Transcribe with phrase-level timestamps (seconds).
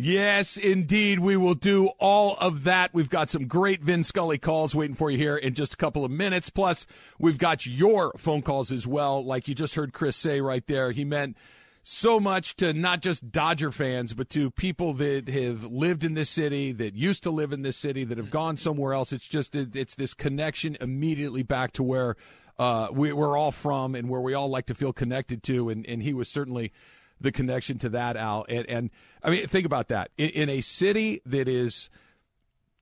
[0.00, 1.18] Yes, indeed.
[1.18, 2.94] We will do all of that.
[2.94, 6.04] We've got some great Vin Scully calls waiting for you here in just a couple
[6.04, 6.50] of minutes.
[6.50, 6.86] Plus,
[7.18, 9.24] we've got your phone calls as well.
[9.24, 11.36] Like you just heard Chris say right there, he meant
[11.82, 16.30] so much to not just Dodger fans, but to people that have lived in this
[16.30, 19.12] city, that used to live in this city, that have gone somewhere else.
[19.12, 22.14] It's just, it's this connection immediately back to where
[22.56, 25.70] uh, we, are all from and where we all like to feel connected to.
[25.70, 26.72] And, and he was certainly
[27.20, 28.44] the connection to that, Al.
[28.48, 28.90] And, and
[29.22, 30.10] I mean, think about that.
[30.16, 31.90] In, in, a city that is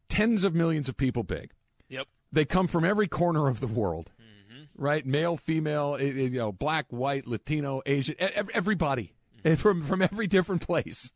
[0.09, 1.52] tens of millions of people big,
[1.88, 4.64] yep, they come from every corner of the world, mm-hmm.
[4.76, 5.04] right?
[5.07, 9.54] Male, female, you know, black, white, Latino, Asian, everybody mm-hmm.
[9.54, 11.12] from from every different place.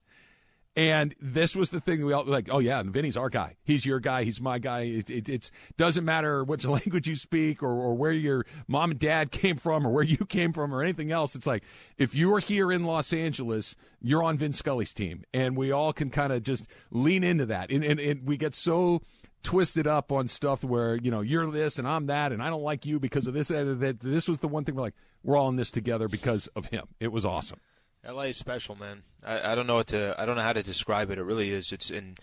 [0.76, 2.48] And this was the thing we all like.
[2.50, 3.56] Oh yeah, and Vinny's our guy.
[3.64, 4.22] He's your guy.
[4.22, 4.82] He's my guy.
[4.82, 9.00] It, it it's doesn't matter which language you speak or, or where your mom and
[9.00, 11.34] dad came from or where you came from or anything else.
[11.34, 11.64] It's like
[11.98, 15.92] if you are here in Los Angeles, you're on Vin Scully's team, and we all
[15.92, 17.70] can kind of just lean into that.
[17.72, 19.02] And, and, and we get so
[19.42, 22.62] twisted up on stuff where you know you're this and I'm that, and I don't
[22.62, 23.48] like you because of this.
[23.48, 26.66] That this was the one thing we're like we're all in this together because of
[26.66, 26.86] him.
[27.00, 27.58] It was awesome.
[28.06, 29.02] LA is special, man.
[29.24, 31.18] I, I don't know what to I don't know how to describe it.
[31.18, 31.72] It really is.
[31.72, 32.16] It's in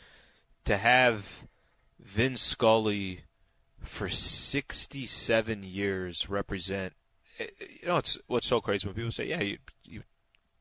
[0.66, 1.46] to have
[2.00, 3.22] Vin Scully
[3.80, 6.94] for 67 years represent.
[7.40, 10.04] Eh, eh, you know, it's what's so crazy when people say, "Yeah, you you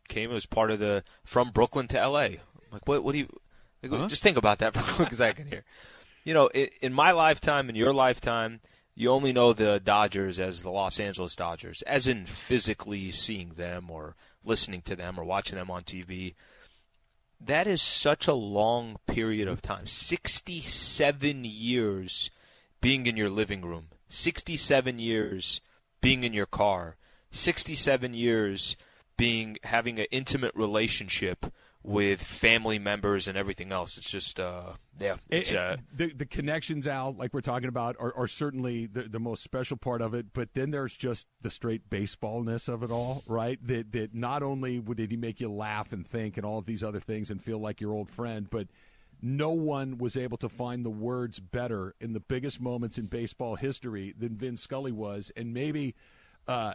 [0.08, 2.40] came as part of the from Brooklyn to LA." I'm
[2.72, 3.02] like, what?
[3.02, 3.40] What do you?
[3.82, 4.08] Like, huh?
[4.08, 5.64] Just think about that for a quick second here.
[6.24, 8.60] You know, in, in my lifetime, in your lifetime,
[8.94, 13.90] you only know the Dodgers as the Los Angeles Dodgers, as in physically seeing them
[13.90, 16.34] or listening to them or watching them on TV.
[17.40, 19.86] That is such a long period of time.
[19.86, 22.30] 67 years
[22.80, 25.60] being in your living room, 67 years
[26.00, 26.96] being in your car,
[27.30, 28.76] 67 years
[29.16, 31.46] being having an intimate relationship
[31.86, 33.96] with family members and everything else.
[33.96, 35.18] It's just, uh, yeah.
[35.30, 39.20] It's, uh, the, the connections, Al, like we're talking about, are, are certainly the, the
[39.20, 40.32] most special part of it.
[40.32, 43.64] But then there's just the straight baseballness of it all, right?
[43.64, 46.82] That, that not only did he make you laugh and think and all of these
[46.82, 48.66] other things and feel like your old friend, but
[49.22, 53.54] no one was able to find the words better in the biggest moments in baseball
[53.54, 55.30] history than Vin Scully was.
[55.36, 55.94] And maybe–
[56.48, 56.74] uh,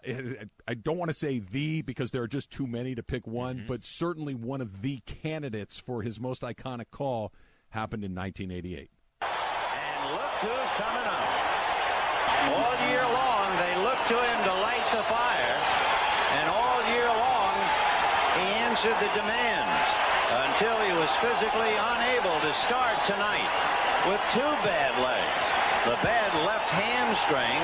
[0.67, 3.57] I don't want to say the because there are just too many to pick one,
[3.57, 3.67] mm-hmm.
[3.67, 7.31] but certainly one of the candidates for his most iconic call
[7.69, 8.91] happened in 1988.
[9.21, 11.29] And look who's coming up.
[12.51, 15.55] All year long, they look to him to light the fire,
[16.35, 17.53] and all year long,
[18.35, 19.87] he answered the demands
[20.51, 23.51] until he was physically unable to start tonight
[24.07, 27.57] with two bad legs the bad left hamstring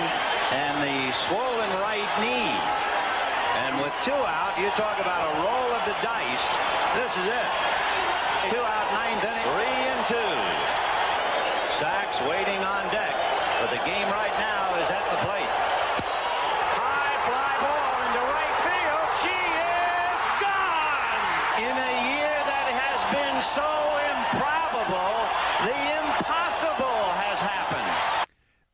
[0.49, 2.49] and the swollen right knee.
[3.61, 6.47] And with two out, you talk about a roll of the dice.
[6.97, 7.51] This is it.
[8.49, 10.33] Two out, ninth inning, three and two.
[11.77, 13.13] Sax waiting on deck,
[13.61, 15.53] but the game right now is at the plate.
[16.73, 19.07] High fly ball into right field.
[19.21, 21.21] She is gone!
[21.69, 23.69] In a year that has been so
[24.09, 25.21] improbable,
[25.69, 27.97] the impossible has happened.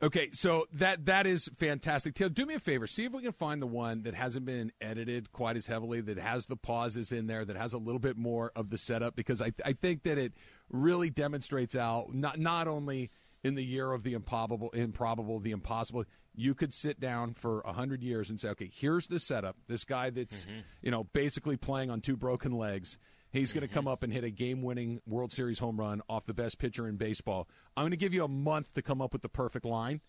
[0.04, 2.14] Okay, so that that is fantastic.
[2.14, 2.86] Taylor, do me a favor.
[2.88, 6.18] See if we can find the one that hasn't been edited quite as heavily, that
[6.18, 9.42] has the pauses in there, that has a little bit more of the setup, because
[9.42, 10.34] I I think that it
[10.70, 13.12] really demonstrates out not not only
[13.46, 16.04] in the year of the improbable, improbable, the impossible.
[16.36, 19.56] You could sit down for a hundred years and say, okay, here's the setup.
[19.68, 20.60] This guy that's mm-hmm.
[20.82, 22.98] you know basically playing on two broken legs
[23.34, 23.74] He's going to mm-hmm.
[23.74, 26.98] come up and hit a game-winning World Series home run off the best pitcher in
[26.98, 27.50] baseball.
[27.76, 30.02] I'm going to give you a month to come up with the perfect line.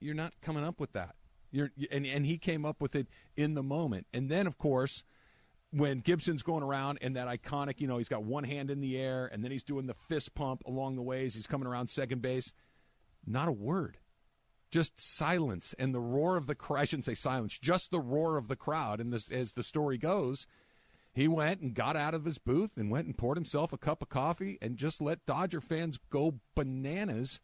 [0.00, 1.14] You're not coming up with that.
[1.50, 3.06] You're and and he came up with it
[3.36, 4.06] in the moment.
[4.12, 5.02] And then of course,
[5.70, 8.98] when Gibson's going around and that iconic, you know, he's got one hand in the
[8.98, 11.88] air and then he's doing the fist pump along the way as he's coming around
[11.88, 12.52] second base.
[13.24, 13.98] Not a word.
[14.70, 16.80] Just silence and the roar of the crowd.
[16.80, 19.00] I shouldn't say silence, just the roar of the crowd.
[19.00, 20.46] And this, as the story goes,
[21.12, 24.02] he went and got out of his booth and went and poured himself a cup
[24.02, 27.40] of coffee and just let Dodger fans go bananas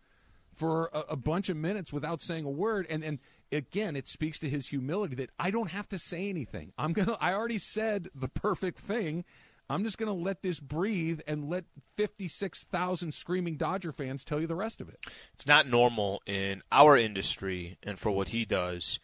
[0.54, 2.86] for a, a bunch of minutes without saying a word.
[2.88, 3.18] And and
[3.50, 6.72] again, it speaks to his humility that I don't have to say anything.
[6.78, 7.16] I'm gonna.
[7.20, 9.24] I already said the perfect thing.
[9.70, 11.64] I'm just going to let this breathe and let
[11.96, 15.00] 56,000 screaming Dodger fans tell you the rest of it.
[15.32, 19.00] It's not normal in our industry and for what he does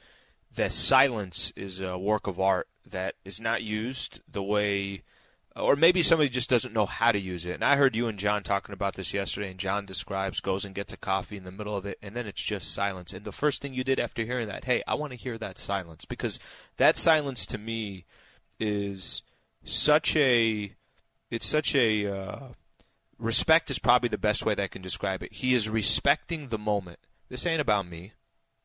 [0.55, 5.03] that silence is a work of art that is not used the way
[5.57, 7.55] or maybe somebody just doesn't know how to use it.
[7.55, 10.75] And I heard you and John talking about this yesterday, and John describes goes and
[10.75, 13.13] gets a coffee in the middle of it, and then it's just silence.
[13.13, 15.59] And the first thing you did after hearing that, hey, I want to hear that
[15.59, 16.39] silence because
[16.77, 18.05] that silence to me
[18.59, 19.23] is
[19.65, 20.73] such a
[21.31, 22.41] it's such a uh,
[23.19, 25.33] respect is probably the best way that I can describe it.
[25.33, 26.99] He is respecting the moment.
[27.29, 28.13] This ain't about me.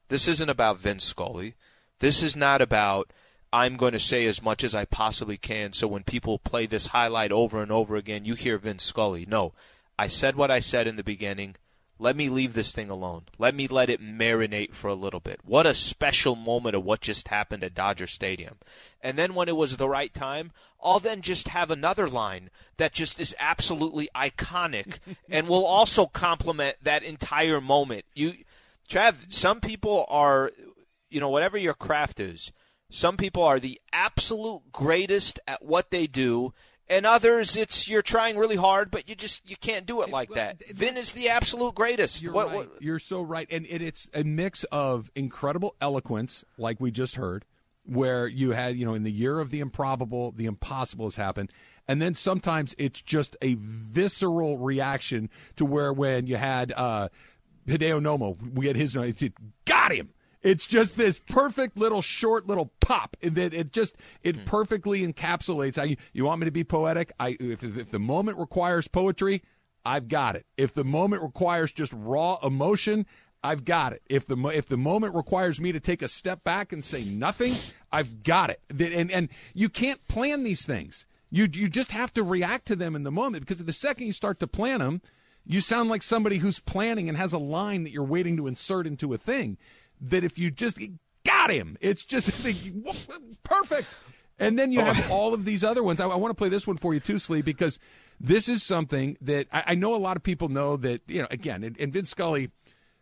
[0.07, 1.55] This isn't about Vin Scully.
[1.99, 3.11] This is not about
[3.53, 6.87] I'm going to say as much as I possibly can so when people play this
[6.87, 9.25] highlight over and over again, you hear Vin Scully.
[9.25, 9.53] No,
[9.97, 11.55] I said what I said in the beginning.
[11.97, 13.23] Let me leave this thing alone.
[13.37, 15.39] Let me let it marinate for a little bit.
[15.45, 18.57] What a special moment of what just happened at Dodger Stadium.
[19.01, 20.51] And then when it was the right time,
[20.83, 24.97] I'll then just have another line that just is absolutely iconic
[25.29, 28.03] and will also complement that entire moment.
[28.13, 28.33] You
[28.89, 30.51] Trav, some people are
[31.15, 32.51] you know, whatever your craft is,
[32.89, 36.53] some people are the absolute greatest at what they do,
[36.89, 40.29] and others it's you're trying really hard, but you just you can't do it like
[40.31, 40.61] that.
[40.75, 42.21] Vin is the absolute greatest.
[42.21, 42.55] You're What- right.
[42.57, 47.15] what- You're so right, and it, it's a mix of incredible eloquence, like we just
[47.15, 47.45] heard,
[47.85, 51.49] where you had you know in the year of the improbable, the impossible has happened,
[51.87, 57.07] and then sometimes it's just a visceral reaction to where when you had uh,
[57.67, 59.23] Hideo Nomo, we had his it's
[59.65, 60.09] got him.
[60.45, 64.43] It's just this perfect little short little pop, and then it just it hmm.
[64.43, 65.89] perfectly encapsulates.
[65.89, 67.11] you, you want me to be poetic?
[67.19, 69.41] I if, if the moment requires poetry,
[69.83, 70.45] I've got it.
[70.55, 73.07] If the moment requires just raw emotion,
[73.43, 74.03] I've got it.
[74.07, 77.55] If the if the moment requires me to take a step back and say nothing,
[77.91, 78.61] I've got it.
[78.69, 81.07] And and you can't plan these things.
[81.31, 84.13] You you just have to react to them in the moment because the second you
[84.13, 85.01] start to plan them,
[85.43, 88.85] you sound like somebody who's planning and has a line that you're waiting to insert
[88.85, 89.57] into a thing.
[90.01, 90.79] That if you just
[91.25, 92.27] got him, it's just
[93.43, 93.87] perfect.
[94.37, 94.85] And then you oh.
[94.85, 96.01] have all of these other ones.
[96.01, 97.79] I, I want to play this one for you too, Slee, because
[98.19, 101.27] this is something that I, I know a lot of people know that, you know,
[101.31, 102.49] again, and, and Vin Scully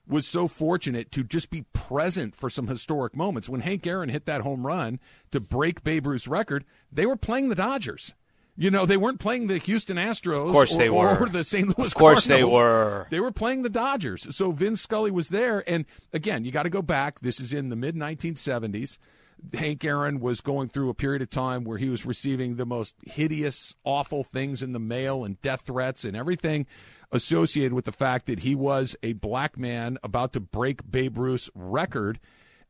[0.08, 3.48] was so fortunate to just be present for some historic moments.
[3.48, 5.00] When Hank Aaron hit that home run
[5.32, 8.14] to break Babe Ruth's record, they were playing the Dodgers.
[8.56, 11.24] You know, they weren't playing the Houston Astros Of course or, they were.
[11.24, 11.66] or the St.
[11.68, 11.94] Louis Cardinals.
[11.94, 13.08] Of course they were.
[13.10, 14.36] They were playing the Dodgers.
[14.36, 15.64] So Vin Scully was there.
[15.68, 17.22] And again, you got to go back.
[17.22, 19.00] This is in the mid 1970s.
[19.54, 22.96] Hank Aaron was going through a period of time where he was receiving the most
[23.06, 26.66] hideous, awful things in the mail and death threats and everything
[27.12, 31.50] associated with the fact that he was a black man about to break Babe Ruth's
[31.56, 32.20] record.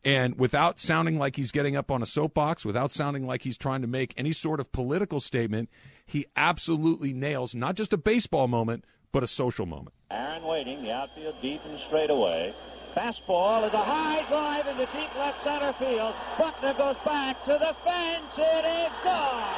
[0.05, 3.81] And without sounding like he's getting up on a soapbox, without sounding like he's trying
[3.81, 5.69] to make any sort of political statement,
[6.05, 8.83] he absolutely nails not just a baseball moment,
[9.13, 9.95] but a social moment.
[10.11, 12.53] Aaron waiting, the outfield deep and straight away.
[12.95, 16.13] Fastball is a high drive into deep left center field.
[16.37, 18.25] Buckner goes back to the fence.
[18.37, 19.53] It is gone.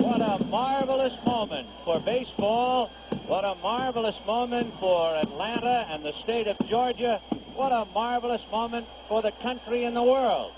[0.00, 2.86] What a marvelous moment for baseball.
[3.26, 7.20] What a marvelous moment for Atlanta and the state of Georgia.
[7.56, 10.52] What a marvelous moment for the country and the world.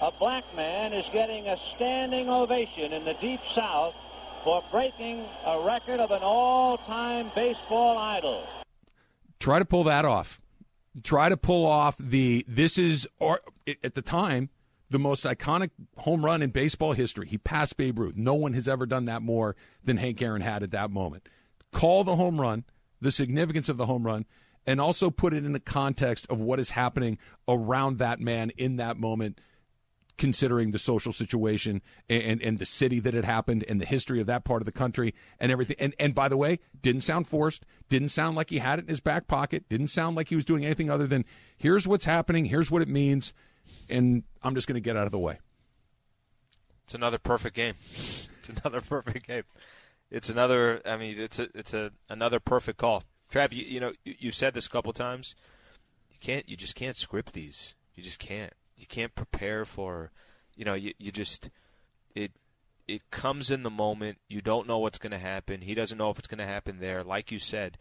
[0.00, 3.96] A black man is getting a standing ovation in the deep south
[4.44, 8.46] for breaking a record of an all-time baseball idol.
[9.40, 10.40] Try to pull that off.
[11.02, 13.40] Try to pull off the this is or
[13.82, 14.50] at the time
[14.92, 17.26] the most iconic home run in baseball history.
[17.26, 18.16] He passed Babe Ruth.
[18.16, 21.28] No one has ever done that more than Hank Aaron had at that moment.
[21.72, 22.64] Call the home run,
[23.00, 24.26] the significance of the home run,
[24.66, 27.18] and also put it in the context of what is happening
[27.48, 29.40] around that man in that moment
[30.18, 34.20] considering the social situation and, and, and the city that it happened and the history
[34.20, 35.76] of that part of the country and everything.
[35.80, 38.88] And, and by the way, didn't sound forced, didn't sound like he had it in
[38.88, 41.24] his back pocket, didn't sound like he was doing anything other than
[41.56, 43.32] here's what's happening, here's what it means,
[43.92, 45.38] and I'm just going to get out of the way.
[46.84, 47.74] It's another perfect game.
[48.42, 49.44] It's another perfect game.
[50.10, 50.82] It's another.
[50.84, 53.04] I mean, it's a it's a another perfect call.
[53.30, 55.36] Trav, you, you know you, you've said this a couple times.
[56.10, 56.48] You can't.
[56.48, 57.76] You just can't script these.
[57.94, 58.52] You just can't.
[58.76, 60.10] You can't prepare for.
[60.56, 60.74] You know.
[60.74, 61.50] You you just
[62.16, 62.32] it
[62.88, 64.18] it comes in the moment.
[64.28, 65.60] You don't know what's going to happen.
[65.60, 67.04] He doesn't know if it's going to happen there.
[67.04, 67.78] Like you said,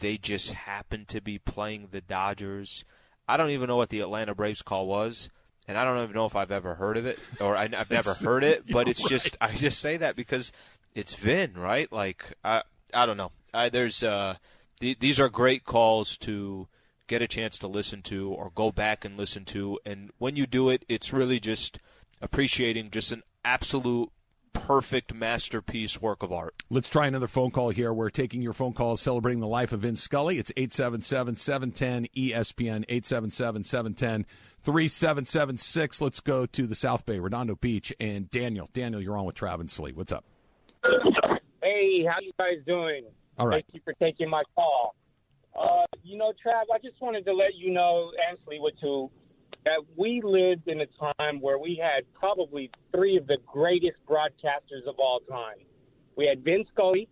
[0.00, 2.82] they just happen to be playing the Dodgers.
[3.28, 5.28] I don't even know what the Atlanta Braves call was
[5.68, 8.14] and I don't even know if I've ever heard of it or I, have never
[8.14, 10.50] heard it, but it's just I just say that because
[10.94, 11.92] it's Vin, right?
[11.92, 13.30] Like I I don't know.
[13.52, 14.36] I, there's uh
[14.80, 16.66] th- these are great calls to
[17.06, 20.46] get a chance to listen to or go back and listen to, and when you
[20.46, 21.78] do it, it's really just
[22.20, 24.10] appreciating just an absolute
[24.66, 26.62] perfect masterpiece work of art.
[26.70, 27.92] Let's try another phone call here.
[27.92, 30.38] We're taking your phone calls celebrating the life of Vin Scully.
[30.38, 34.26] It's 877 710 ESPN, 877 710
[34.62, 36.00] 3776.
[36.00, 38.68] Let's go to the South Bay, Redondo Beach, and Daniel.
[38.72, 39.92] Daniel, you're on with Travis Lee.
[39.92, 40.24] What's up?
[41.62, 43.04] Hey, how you guys doing?
[43.38, 43.64] All right.
[43.66, 44.94] Thank you for taking my call.
[45.58, 49.10] Uh, you know, Trav, I just wanted to let you know, Ansley would too,
[49.64, 50.86] that we lived in a
[51.16, 55.58] time where we had probably three of the greatest broadcasters of all time.
[56.16, 57.08] We had Vin Scully,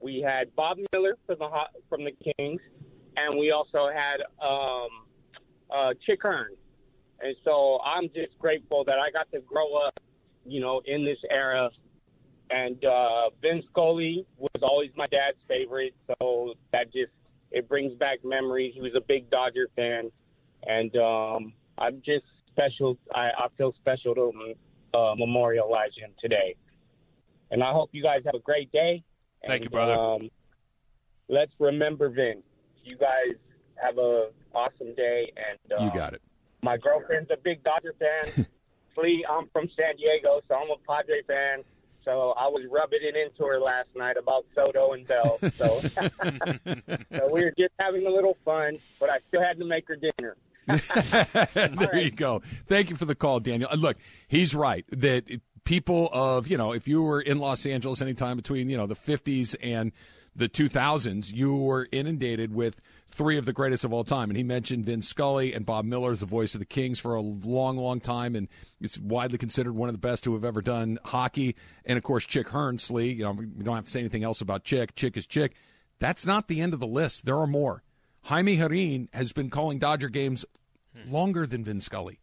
[0.00, 1.48] we had Bob Miller from the
[1.88, 2.60] from the Kings,
[3.16, 4.88] and we also had um,
[5.70, 6.56] uh, Chick Hearn.
[7.20, 10.00] And so I'm just grateful that I got to grow up,
[10.46, 11.70] you know, in this era.
[12.50, 17.12] And uh, Vin Scully was always my dad's favorite, so that just
[17.52, 18.72] it brings back memories.
[18.74, 20.10] He was a big Dodger fan,
[20.66, 22.96] and um, I'm just special.
[23.14, 24.54] I, I feel special to
[24.94, 26.54] uh, memorialize him today.
[27.50, 29.02] And I hope you guys have a great day.
[29.46, 29.94] Thank And, you, brother.
[29.94, 30.28] Um,
[31.28, 32.42] let's remember Vin.
[32.84, 33.36] You guys
[33.82, 36.22] have a awesome day, and uh, You got it.
[36.62, 38.46] my girlfriend's a big Dodger fan.
[38.94, 41.62] Flea, I'm from San Diego, so I'm a Padre fan.
[42.04, 45.38] So I was rubbing it into her last night about Soto and Bell.
[45.56, 45.80] So,
[47.12, 49.96] so we were just having a little fun, but I still had to make her
[49.96, 50.36] dinner.
[51.54, 52.40] There you go.
[52.66, 53.68] Thank you for the call, Daniel.
[53.72, 53.96] Uh, Look,
[54.28, 55.24] he's right that
[55.64, 58.94] people of, you know, if you were in Los Angeles anytime between, you know, the
[58.94, 59.92] 50s and
[60.34, 64.30] the 2000s, you were inundated with three of the greatest of all time.
[64.30, 67.14] And he mentioned Vin Scully and Bob Miller as the voice of the Kings for
[67.14, 68.36] a long, long time.
[68.36, 68.48] And
[68.80, 71.56] it's widely considered one of the best who have ever done hockey.
[71.84, 74.64] And of course, Chick Hearnsley, you know, we don't have to say anything else about
[74.64, 74.94] Chick.
[74.94, 75.54] Chick is Chick.
[75.98, 77.26] That's not the end of the list.
[77.26, 77.82] There are more.
[78.22, 80.44] Jaime Jarrín has been calling Dodger games
[81.08, 82.20] longer than Vin Scully.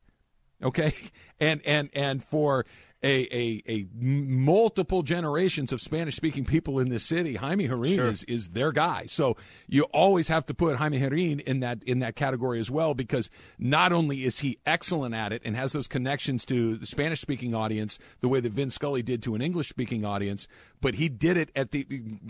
[0.64, 0.94] Okay,
[1.40, 2.66] and and and for
[3.04, 8.08] a a multiple generations of Spanish speaking people in this city, Jaime Jarrín Sure.
[8.08, 9.06] is is their guy.
[9.06, 12.96] So you always have to put Jaime Jarrín in that in that category as well
[12.96, 13.30] because
[13.60, 17.54] not only is he excellent at it and has those connections to the Spanish speaking
[17.54, 20.48] audience the way that Vin Scully did to an English speaking audience,
[20.82, 21.86] but he did it at the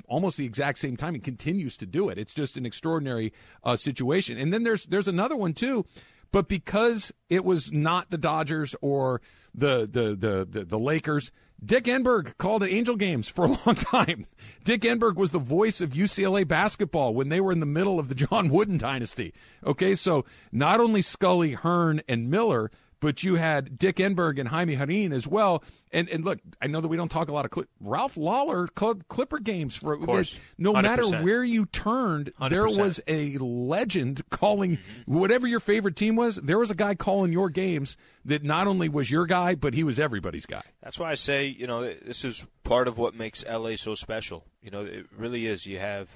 [0.09, 2.17] almost the exact same time and continues to do it.
[2.17, 3.31] It's just an extraordinary
[3.63, 4.37] uh, situation.
[4.37, 5.85] And then there's there's another one too.
[6.31, 9.21] But because it was not the Dodgers or
[9.53, 11.31] the the the the, the Lakers,
[11.63, 14.25] Dick Enberg called the Angel games for a long time.
[14.63, 18.09] Dick Enberg was the voice of UCLA basketball when they were in the middle of
[18.09, 19.33] the John Wooden dynasty.
[19.65, 22.69] Okay, so not only Scully, Hearn, and Miller,
[22.99, 25.63] but you had Dick Enberg and Jaime Jarrín as well.
[25.91, 28.67] And and look, I know that we don't talk a lot of Cli- Ralph Lawler
[28.67, 30.37] called Clipper games for course.
[30.57, 31.23] no matter 100%.
[31.23, 32.77] where you turned, there 100%.
[32.79, 36.37] was a legend calling whatever your favorite team was.
[36.37, 39.83] There was a guy calling your games that not only was your guy, but he
[39.83, 40.63] was everybody's guy.
[40.81, 44.45] That's why I say, you know, this is part of what makes LA so special.
[44.61, 45.65] You know, it really is.
[45.65, 46.09] You have,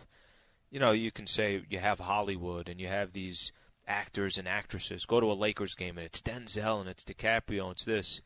[0.70, 3.52] you know, you can say you have Hollywood and you have these
[3.92, 5.06] actors and actresses.
[5.06, 8.22] Go to a Lakers game and it's Denzel and it's DiCaprio and it's this.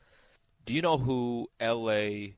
[0.64, 2.36] Do you know who LA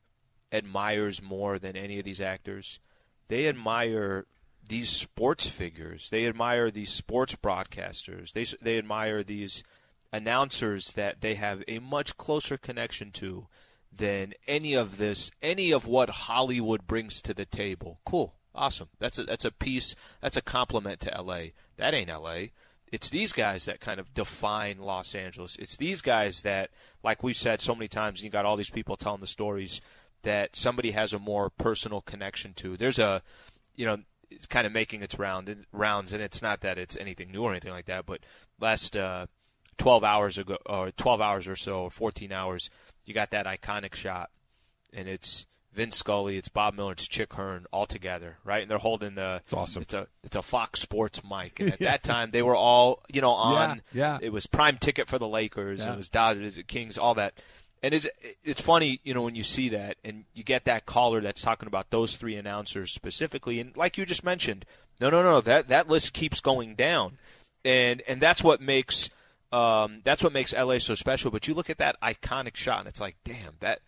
[0.52, 2.80] admires more than any of these actors?
[3.28, 4.26] They admire
[4.68, 6.10] these sports figures.
[6.10, 8.32] They admire these sports broadcasters.
[8.32, 9.64] They they admire these
[10.12, 13.48] announcers that they have a much closer connection to
[13.92, 18.00] than any of this, any of what Hollywood brings to the table.
[18.06, 18.90] Cool, awesome.
[19.00, 19.96] That's a that's a piece.
[20.22, 21.54] That's a compliment to L.A.
[21.78, 22.52] That ain't L.A.
[22.92, 25.58] It's these guys that kind of define Los Angeles.
[25.58, 26.70] It's these guys that,
[27.04, 29.82] like we've said so many times, you got all these people telling the stories
[30.24, 32.78] that somebody has a more personal connection to.
[32.78, 33.22] There's a,
[33.76, 33.98] you know,
[34.30, 37.52] it's kind of making its round rounds, and it's not that it's anything new or
[37.52, 38.06] anything like that.
[38.06, 38.22] But
[38.60, 39.28] last uh,
[39.78, 42.70] 12 hours ago, or 12 hours or so, or 14 hours,
[43.06, 44.30] you got that iconic shot,
[44.94, 45.46] and it's
[45.78, 48.64] Vin Scully, it's Bob Miller, it's Chick Hearn all together, right?
[48.64, 49.42] And they're holding the.
[49.46, 49.84] It's awesome.
[49.84, 53.22] It's a it's a Fox Sports mic, and at that time they were all you
[53.22, 53.84] know on.
[53.94, 54.18] Yeah, yeah.
[54.20, 55.86] It was prime ticket for the Lakers.
[55.86, 55.94] Yeah.
[55.94, 57.36] It was Dodgers, Kings, all that.
[57.84, 58.08] And it's
[58.44, 61.68] it's funny, you know, when you see that and you get that caller that's talking
[61.68, 64.66] about those three announcers specifically, and like you just mentioned,
[65.00, 67.20] no, no, no, that that list keeps going down,
[67.64, 69.12] and and that's what makes
[69.52, 71.30] um, that's what makes LA so special.
[71.30, 73.82] But you look at that iconic shot, and it's like, damn, that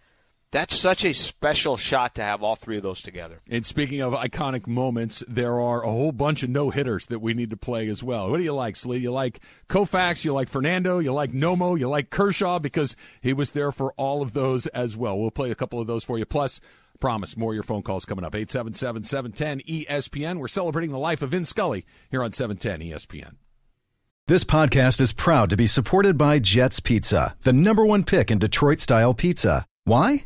[0.52, 3.42] that's such a special shot to have all three of those together.
[3.50, 7.34] And speaking of iconic moments, there are a whole bunch of no hitters that we
[7.34, 8.32] need to play as well.
[8.32, 8.98] What do you like, Slee?
[8.98, 13.52] You like Koufax, you like Fernando, you like Nomo, you like Kershaw because he was
[13.52, 15.20] there for all of those as well.
[15.20, 16.26] We'll play a couple of those for you.
[16.26, 16.60] Plus,
[17.00, 18.36] promise more of your phone calls coming up.
[18.36, 20.40] 877 710 ESPN.
[20.40, 23.36] We're celebrating the life of Vin Scully here on 710 ESPN.
[24.28, 28.38] This podcast is proud to be supported by Jets Pizza, the number one pick in
[28.38, 29.66] Detroit style pizza.
[29.86, 30.26] Why?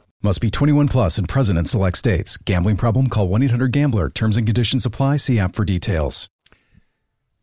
[0.23, 2.37] Must be 21 plus and present in select states.
[2.37, 3.07] Gambling problem?
[3.07, 4.07] Call 1 800 Gambler.
[4.07, 5.15] Terms and conditions apply.
[5.15, 6.29] See app for details.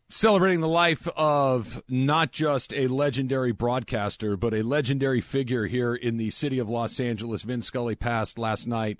[0.07, 6.15] Celebrating the life of not just a legendary broadcaster, but a legendary figure here in
[6.15, 7.43] the city of Los Angeles.
[7.43, 8.99] Vin Scully passed last night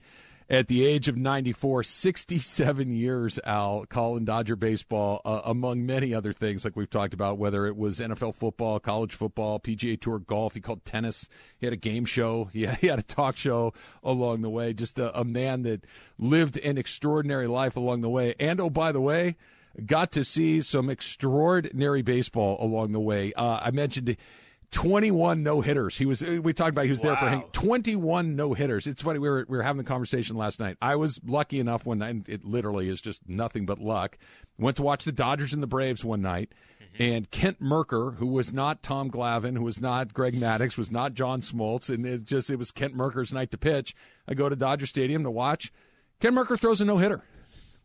[0.49, 6.33] at the age of 94, 67 years, Al, calling Dodger baseball, uh, among many other
[6.33, 10.55] things like we've talked about, whether it was NFL football, college football, PGA Tour golf.
[10.55, 11.29] He called tennis.
[11.59, 12.49] He had a game show.
[12.59, 14.73] He had, he had a talk show along the way.
[14.73, 15.85] Just a, a man that
[16.17, 18.33] lived an extraordinary life along the way.
[18.39, 19.35] And, oh, by the way,
[19.85, 23.31] got to see some extraordinary baseball along the way.
[23.33, 24.17] Uh, I mentioned
[24.71, 25.97] 21 no hitters.
[25.97, 26.21] He was.
[26.21, 28.85] We talked about he was there for hang- 21 no hitters.
[28.85, 29.19] It's funny.
[29.19, 30.77] We were we were having the conversation last night.
[30.81, 32.27] I was lucky enough one night.
[32.27, 34.17] It literally is just nothing but luck.
[34.57, 36.53] Went to watch the Dodgers and the Braves one night.
[36.81, 37.03] Mm-hmm.
[37.03, 41.13] And Kent Mercker, who was not Tom Glavine, who was not Greg Maddux, was not
[41.13, 43.95] John Smoltz, and it just it was Kent Mercker's night to pitch.
[44.27, 45.71] I go to Dodger Stadium to watch.
[46.19, 47.23] Kent Mercker throws a no hitter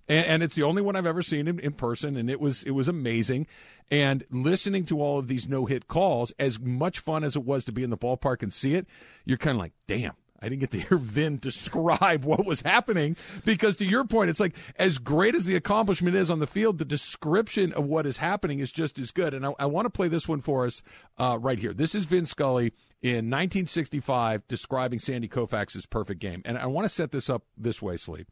[0.08, 2.62] and, and it's the only one I've ever seen in, in person, and it was
[2.64, 3.46] it was amazing.
[3.90, 7.64] And listening to all of these no hit calls, as much fun as it was
[7.66, 8.86] to be in the ballpark and see it,
[9.24, 10.14] you're kind of like, damn.
[10.42, 14.40] I didn't get to hear Vin describe what was happening because, to your point, it's
[14.40, 18.18] like as great as the accomplishment is on the field, the description of what is
[18.18, 19.32] happening is just as good.
[19.32, 20.82] And I, I want to play this one for us
[21.16, 21.72] uh, right here.
[21.72, 26.42] This is Vin Scully in 1965 describing Sandy Koufax's perfect game.
[26.44, 28.28] And I want to set this up this way, Sleep.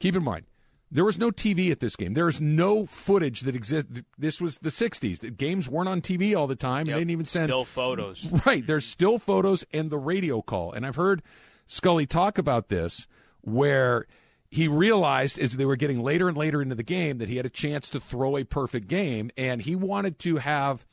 [0.00, 0.46] Keep in mind,
[0.90, 2.14] there was no TV at this game.
[2.14, 4.02] There is no footage that exists.
[4.16, 5.20] This was the 60s.
[5.20, 6.86] The games weren't on TV all the time.
[6.86, 6.94] Yep.
[6.94, 7.48] They didn't even send.
[7.48, 8.28] Still photos.
[8.46, 8.64] Right.
[8.66, 10.72] There's still photos and the radio call.
[10.72, 11.22] And I've heard
[11.66, 13.08] Scully talk about this
[13.40, 14.06] where
[14.50, 17.46] he realized as they were getting later and later into the game that he had
[17.46, 19.30] a chance to throw a perfect game.
[19.36, 20.86] And he wanted to have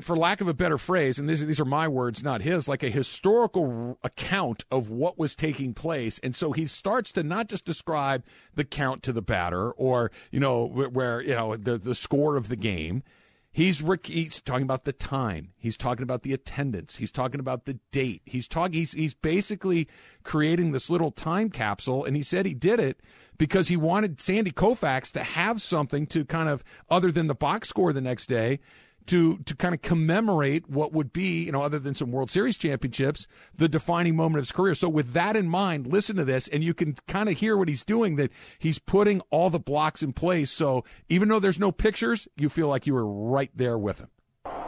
[0.00, 2.82] for lack of a better phrase, and these, these are my words, not his, like
[2.82, 6.18] a historical account of what was taking place.
[6.20, 10.40] And so he starts to not just describe the count to the batter or, you
[10.40, 13.02] know, where, you know, the, the score of the game.
[13.50, 15.48] He's, he's talking about the time.
[15.56, 16.96] He's talking about the attendance.
[16.96, 18.22] He's talking about the date.
[18.24, 19.88] He's talking, he's, he's basically
[20.22, 22.04] creating this little time capsule.
[22.04, 23.00] And he said he did it
[23.36, 27.68] because he wanted Sandy Koufax to have something to kind of, other than the box
[27.68, 28.60] score the next day,
[29.08, 32.56] to to kind of commemorate what would be, you know, other than some World Series
[32.56, 34.74] championships, the defining moment of his career.
[34.74, 37.68] So with that in mind, listen to this and you can kind of hear what
[37.68, 40.50] he's doing that he's putting all the blocks in place.
[40.50, 44.08] So even though there's no pictures, you feel like you were right there with him.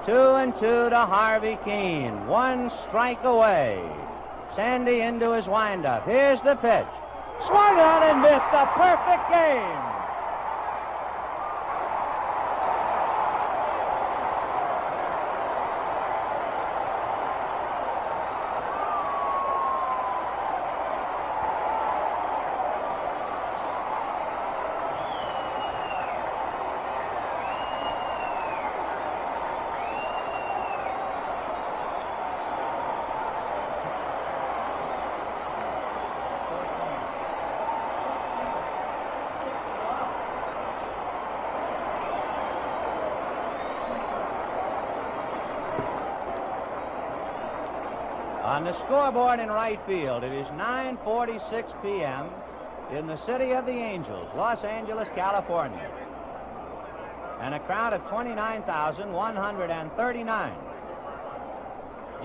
[0.07, 2.27] Two and two to Harvey Kuenn.
[2.27, 3.81] One strike away.
[4.57, 6.07] Sandy into his windup.
[6.07, 6.87] Here's the pitch.
[7.47, 9.91] Swung on and missed a perfect game.
[48.43, 52.29] On the scoreboard in right field, it is 9:46 p.m.
[52.91, 55.89] in the city of the Angels, Los Angeles, California.
[57.41, 60.53] And a crowd of 29,139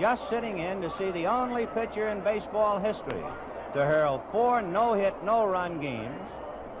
[0.00, 3.22] just sitting in to see the only pitcher in baseball history
[3.72, 6.20] to hurl four no-hit, no-run games.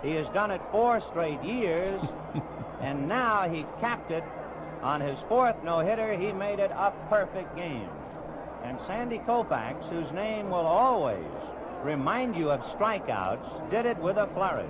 [0.02, 2.00] He has done it four straight years,
[2.80, 4.24] and now he capped it
[4.82, 7.88] On his fourth no-hitter, he made it a perfect game.
[8.66, 11.24] And Sandy Koufax, whose name will always
[11.84, 14.66] remind you of strikeouts, did it with a flourish.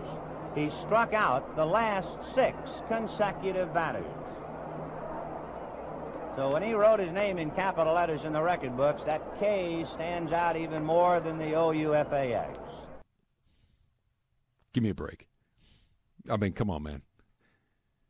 [0.55, 2.57] He struck out the last six
[2.89, 4.05] consecutive batters.
[6.37, 9.87] So when he wrote his name in capital letters in the record books, that K
[9.95, 12.59] stands out even more than the O-U-F-A-X.
[14.75, 15.27] Give me a break.
[16.31, 17.01] I mean, come on, man.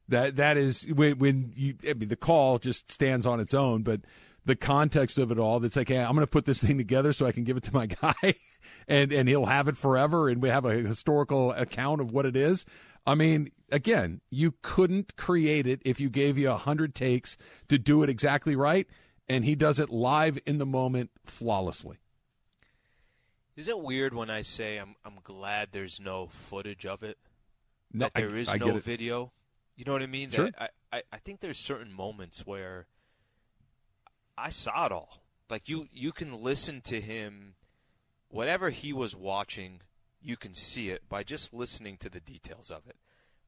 [0.09, 1.75] That that is when, when you.
[1.89, 4.01] I mean, the call just stands on its own, but
[4.47, 5.61] the context of it all.
[5.61, 7.65] That's like, hey, I'm going to put this thing together so I can give it
[7.65, 8.35] to my guy,
[8.89, 12.37] and and he'll have it forever, and we have a historical account of what it
[12.37, 12.65] is.
[13.07, 17.37] I mean, again, you couldn't create it if you gave you a hundred takes
[17.69, 18.87] to do it exactly right,
[19.29, 21.99] and he does it live in the moment flawlessly.
[23.57, 27.19] Is it weird when I say I'm I'm glad there's no footage of it?
[27.93, 29.33] No, that there I- is I no video.
[29.77, 30.31] You know what I mean?
[30.31, 30.51] Sure.
[30.51, 32.87] That I, I, I think there's certain moments where
[34.37, 35.23] I saw it all.
[35.49, 37.55] Like you you can listen to him
[38.29, 39.81] whatever he was watching,
[40.21, 42.97] you can see it by just listening to the details of it.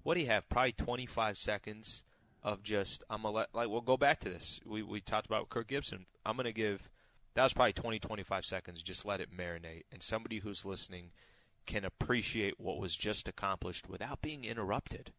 [0.03, 0.49] What do you have?
[0.49, 2.05] Probably 25 seconds
[2.43, 4.61] of just I'm gonna let like we'll go back to this.
[4.65, 6.07] We we talked about Kirk Gibson.
[6.25, 6.89] I'm gonna give
[7.35, 8.83] that was probably 20 25 seconds.
[8.83, 11.11] Just let it marinate, and somebody who's listening
[11.67, 15.13] can appreciate what was just accomplished without being interrupted.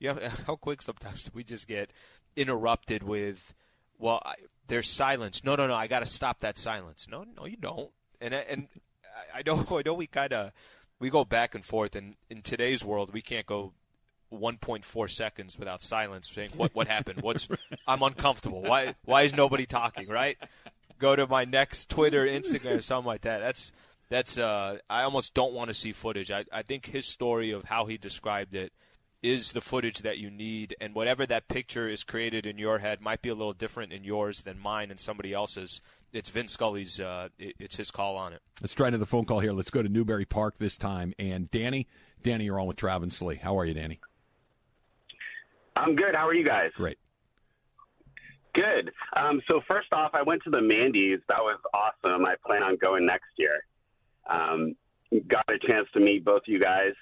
[0.00, 1.90] Yeah, how quick sometimes we just get
[2.36, 3.54] interrupted with,
[3.98, 4.34] well, I,
[4.68, 5.44] there's silence.
[5.44, 7.06] No, no, no, I got to stop that silence.
[7.10, 7.90] No, no, you don't.
[8.20, 8.68] And I- and
[9.34, 10.52] I- I know, I know, we kind of
[11.00, 11.94] we go back and forth.
[11.96, 13.72] And in today's world, we can't go
[14.32, 17.22] 1.4 seconds without silence saying what what happened.
[17.22, 17.48] What's
[17.86, 18.62] I'm uncomfortable.
[18.62, 20.08] Why why is nobody talking?
[20.08, 20.36] Right?
[20.98, 23.38] Go to my next Twitter, Instagram, or something like that.
[23.40, 23.72] That's
[24.08, 26.30] that's uh, I almost don't want to see footage.
[26.30, 28.72] I, I think his story of how he described it
[29.24, 33.00] is the footage that you need, and whatever that picture is created in your head
[33.00, 35.80] might be a little different in yours than mine and somebody else's.
[36.12, 37.00] It's Vin Scully's.
[37.00, 38.42] Uh, it, it's his call on it.
[38.60, 39.52] Let's try another phone call here.
[39.52, 41.14] Let's go to Newbury Park this time.
[41.18, 41.88] And Danny,
[42.22, 43.36] Danny, you're on with Travis Slee.
[43.36, 43.98] How are you, Danny?
[45.74, 46.14] I'm good.
[46.14, 46.70] How are you guys?
[46.76, 46.98] Great.
[48.52, 48.92] Good.
[49.16, 51.20] Um, so first off, I went to the Mandy's.
[51.28, 52.26] That was awesome.
[52.26, 53.64] I plan on going next year.
[54.28, 54.76] Um,
[55.28, 56.92] got a chance to meet both you guys.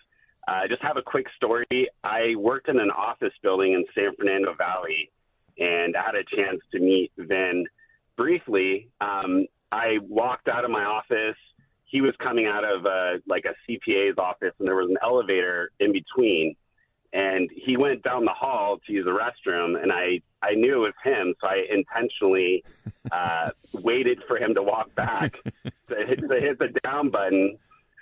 [0.49, 1.89] I uh, just have a quick story.
[2.03, 5.11] I worked in an office building in San Fernando Valley,
[5.59, 7.65] and I had a chance to meet Vin
[8.17, 8.89] briefly.
[9.01, 11.37] Um, I walked out of my office.
[11.85, 15.71] He was coming out of uh, like a CPA's office, and there was an elevator
[15.79, 16.57] in between
[17.13, 20.79] and he went down the hall to use the restroom and i i knew it
[20.79, 22.65] was him so i intentionally
[23.11, 27.57] uh waited for him to walk back to hit, to hit the down button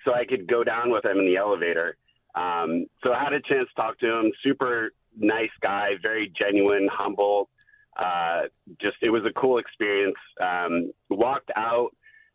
[0.05, 1.96] so i could go down with him in the elevator
[2.35, 4.33] um so i had a chance to talk to him.
[4.43, 7.49] Super nice guy very genuine humble.
[7.97, 8.43] Uh
[8.81, 10.16] just it was a cool experience.
[10.40, 11.90] Um walked out.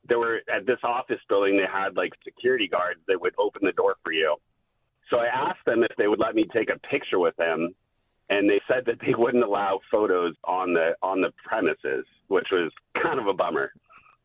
[0.07, 3.71] There were at this office building they had like security guards that would open the
[3.71, 4.35] door for you.
[5.09, 7.73] So I asked them if they would let me take a picture with them,
[8.29, 12.71] and they said that they wouldn't allow photos on the on the premises, which was
[13.01, 13.71] kind of a bummer.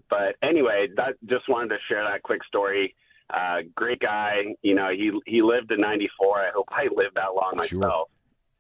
[0.09, 2.95] But anyway, that just wanted to share that quick story.
[3.33, 4.91] Uh, great guy, you know.
[4.91, 6.39] He he lived to 94.
[6.39, 8.09] I hope I live that long myself.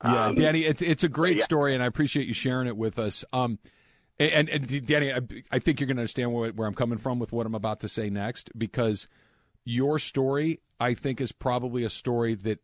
[0.04, 1.44] Yeah, Um, Danny, it's it's a great yeah.
[1.44, 3.24] story, and I appreciate you sharing it with us.
[3.32, 3.58] Um,
[4.18, 7.18] and, and Danny, I, I think you're going to understand where, where I'm coming from
[7.18, 9.06] with what I'm about to say next, because
[9.64, 12.58] your story, I think, is probably a story that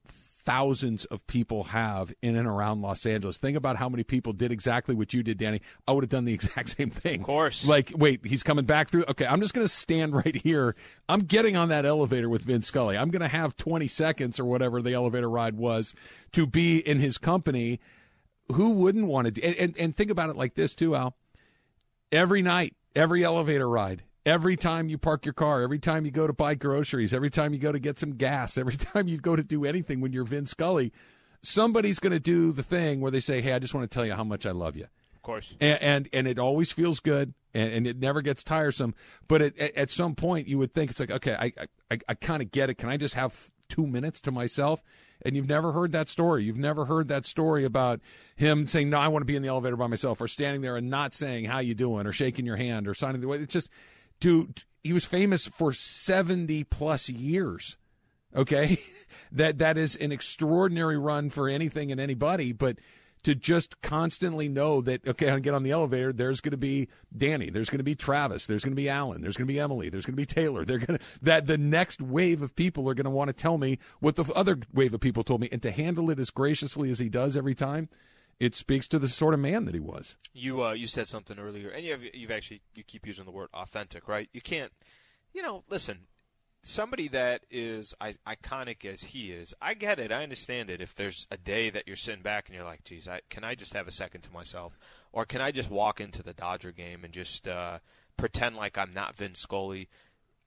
[0.46, 3.36] thousands of people have in and around Los Angeles.
[3.36, 5.60] Think about how many people did exactly what you did, Danny.
[5.86, 7.20] I would have done the exact same thing.
[7.20, 7.66] Of course.
[7.66, 9.04] Like, wait, he's coming back through.
[9.08, 10.74] Okay, I'm just going to stand right here.
[11.08, 12.96] I'm getting on that elevator with Vin Scully.
[12.96, 15.94] I'm going to have 20 seconds or whatever the elevator ride was
[16.32, 17.80] to be in his company.
[18.54, 19.30] Who wouldn't want to?
[19.32, 21.16] Do, and, and, and think about it like this too, Al.
[22.12, 26.26] Every night, every elevator ride, every time you park your car, every time you go
[26.26, 29.36] to buy groceries, every time you go to get some gas, every time you go
[29.36, 30.92] to do anything when you're Vin Scully,
[31.40, 34.04] somebody's going to do the thing where they say, "Hey, I just want to tell
[34.04, 35.54] you how much I love you." Of course.
[35.60, 38.94] and and, and it always feels good and, and it never gets tiresome
[39.26, 41.52] but at, at, at some point you would think it's like okay i
[41.90, 44.84] i, I kind of get it can i just have two minutes to myself
[45.22, 48.00] and you've never heard that story you've never heard that story about
[48.36, 50.76] him saying no i want to be in the elevator by myself or standing there
[50.76, 53.52] and not saying how you doing or shaking your hand or signing the way it's
[53.52, 53.68] just
[54.20, 57.76] dude he was famous for 70 plus years
[58.34, 58.78] okay?
[59.32, 62.76] That that is an extraordinary run for anything and anybody but
[63.22, 66.88] to just constantly know that okay i get on the elevator there's going to be
[67.16, 69.58] danny there's going to be travis there's going to be alan there's going to be
[69.60, 72.88] emily there's going to be taylor they're going to that the next wave of people
[72.88, 75.48] are going to want to tell me what the other wave of people told me
[75.50, 77.88] and to handle it as graciously as he does every time
[78.38, 80.16] it speaks to the sort of man that he was.
[80.32, 83.48] You uh, you said something earlier, and you've you've actually you keep using the word
[83.54, 84.28] authentic, right?
[84.32, 84.72] You can't,
[85.32, 86.00] you know, listen.
[86.62, 90.10] Somebody that is iconic as he is, I get it.
[90.10, 90.80] I understand it.
[90.80, 93.54] If there's a day that you're sitting back and you're like, "Geez, I, can I
[93.54, 94.76] just have a second to myself?"
[95.16, 97.78] or can I just walk into the Dodger game and just uh,
[98.18, 99.88] pretend like I'm not Vin Scully?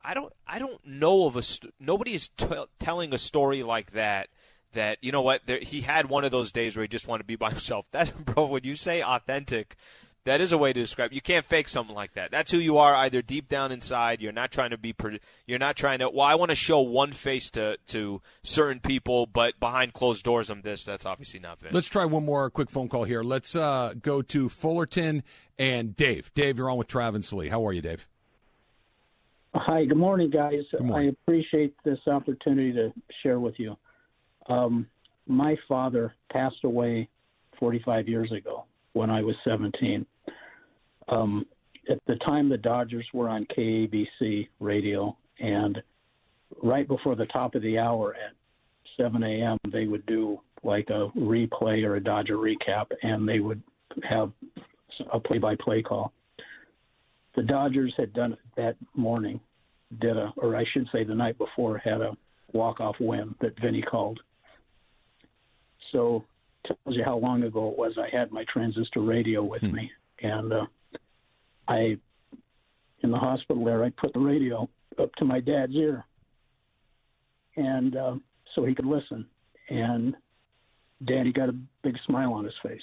[0.04, 0.32] I don't.
[0.46, 1.42] I don't know of a.
[1.42, 2.48] St- nobody is t-
[2.80, 4.30] telling a story like that
[4.74, 7.24] that you know what there, he had one of those days where he just wanted
[7.24, 7.86] to be by himself.
[7.92, 9.76] That bro, when you say authentic,
[10.26, 11.14] that is a way to describe.
[11.14, 12.30] You can't fake something like that.
[12.32, 14.22] That's who you are, either deep down inside.
[14.22, 14.94] You're not trying to be.
[15.48, 16.10] You're not trying to.
[16.10, 20.50] Well, I want to show one face to to certain people, but behind closed doors,
[20.50, 20.86] I'm this.
[20.86, 21.74] That's obviously not Vince.
[21.74, 23.24] Let's try one more quick phone call here.
[23.24, 25.24] Let's uh, go to Fullerton
[25.58, 26.34] and Dave.
[26.34, 27.50] Dave, you're on with Travis Lee.
[27.50, 28.08] How are you, Dave?
[29.56, 29.86] Hi.
[29.86, 30.66] Good morning, guys.
[30.72, 31.10] Good morning.
[31.10, 33.76] I appreciate this opportunity to share with you.
[34.50, 34.88] Um,
[35.28, 37.08] my father passed away
[37.60, 40.06] 45 years ago when I was 17.
[41.08, 41.46] Um,
[41.90, 45.82] at the time, the Dodgers were on KABC radio, and
[46.62, 48.34] right before the top of the hour at
[48.98, 53.62] 7 a.m., they would do like a replay or a Dodger recap, and they would
[54.08, 54.32] have
[55.12, 56.12] a play-by-play call.
[57.36, 59.40] The Dodgers had done it that morning,
[60.02, 62.18] did a, or I should say, the night before, had a
[62.52, 64.20] walk-off win that Vinny called
[65.92, 66.24] so
[66.66, 69.74] tells you how long ago it was I had my transistor radio with hmm.
[69.74, 70.66] me, and uh,
[71.68, 71.98] I
[73.02, 76.06] in the hospital there I put the radio up to my dad's ear,
[77.56, 78.16] and uh,
[78.56, 79.26] so he could listen.
[79.70, 80.16] And
[81.06, 82.82] Daddy got a big smile on his face.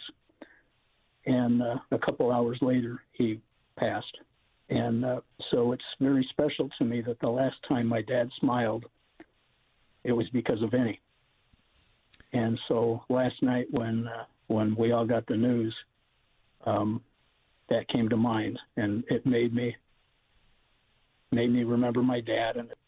[1.27, 3.41] And uh, a couple hours later, he
[3.77, 4.17] passed.
[4.69, 8.87] And uh, so it's very special to me that the last time my dad smiled,
[10.05, 11.01] it was because of Vinny.
[12.33, 15.75] And so last night when uh, when we all got the news,
[16.65, 17.01] um,
[17.69, 19.75] that came to mind, and it made me
[21.33, 22.79] made me remember my dad, and it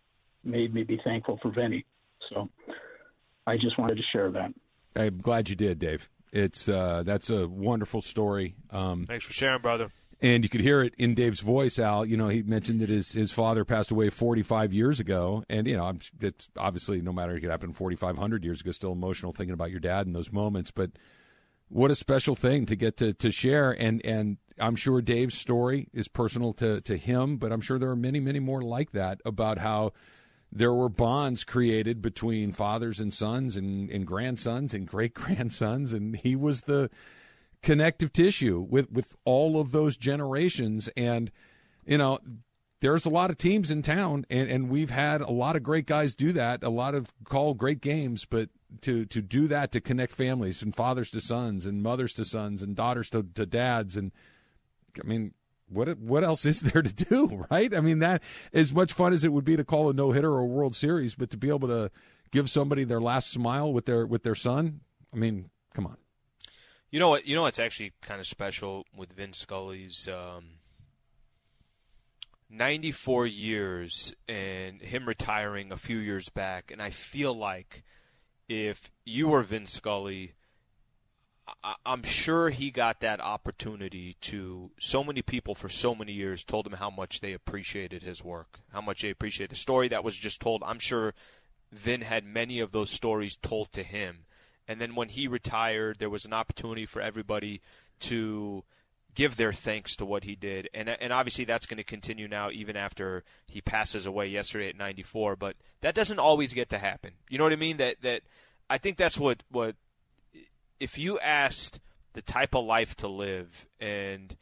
[0.44, 1.84] made me be thankful for Vinny.
[2.30, 2.48] So
[3.46, 4.52] I just wanted to share that.
[4.96, 6.08] I'm glad you did, Dave.
[6.32, 8.54] It's uh, that's a wonderful story.
[8.70, 9.90] Um, Thanks for sharing, brother.
[10.20, 12.04] And you could hear it in Dave's voice, Al.
[12.04, 15.76] You know, he mentioned that his his father passed away 45 years ago, and you
[15.76, 19.70] know, it's obviously no matter it could happen 4,500 years ago, still emotional thinking about
[19.70, 20.72] your dad in those moments.
[20.72, 20.90] But
[21.68, 25.88] what a special thing to get to to share, and and I'm sure Dave's story
[25.92, 29.20] is personal to to him, but I'm sure there are many many more like that
[29.24, 29.92] about how
[30.50, 36.16] there were bonds created between fathers and sons and, and grandsons and great grandsons, and
[36.16, 36.90] he was the
[37.62, 40.88] connective tissue with with all of those generations.
[40.96, 41.30] And
[41.86, 42.18] you know
[42.80, 45.86] there's a lot of teams in town and, and we've had a lot of great
[45.86, 48.50] guys do that a lot of call great games but
[48.82, 52.62] to to do that to connect families and fathers to sons and mothers to sons
[52.62, 53.96] and daughters to, to dads.
[53.96, 54.12] And
[55.02, 55.34] i mean
[55.68, 57.74] what what else is there to do right?
[57.74, 60.40] I mean that as much fun as it would be to call a no-hitter or
[60.40, 61.90] a world series but to be able to
[62.30, 64.80] give somebody their last smile with their with their son
[65.12, 65.96] i mean come on
[66.90, 67.26] you know what?
[67.26, 70.44] You know what's actually kind of special with Vin Scully's um,
[72.50, 77.82] 94 years and him retiring a few years back, and I feel like
[78.48, 80.32] if you were Vin Scully,
[81.62, 84.70] I- I'm sure he got that opportunity to.
[84.78, 88.60] So many people for so many years told him how much they appreciated his work,
[88.72, 90.62] how much they appreciated the story that was just told.
[90.62, 91.14] I'm sure
[91.70, 94.24] Vin had many of those stories told to him
[94.68, 97.62] and then when he retired, there was an opportunity for everybody
[98.00, 98.62] to
[99.14, 100.68] give their thanks to what he did.
[100.74, 104.76] And and obviously that's going to continue now even after he passes away yesterday at
[104.76, 107.12] 94, but that doesn't always get to happen.
[107.28, 107.78] You know what I mean?
[107.78, 108.22] That that
[108.68, 109.74] I think that's what what
[110.78, 111.80] if you asked
[112.12, 114.36] the type of life to live and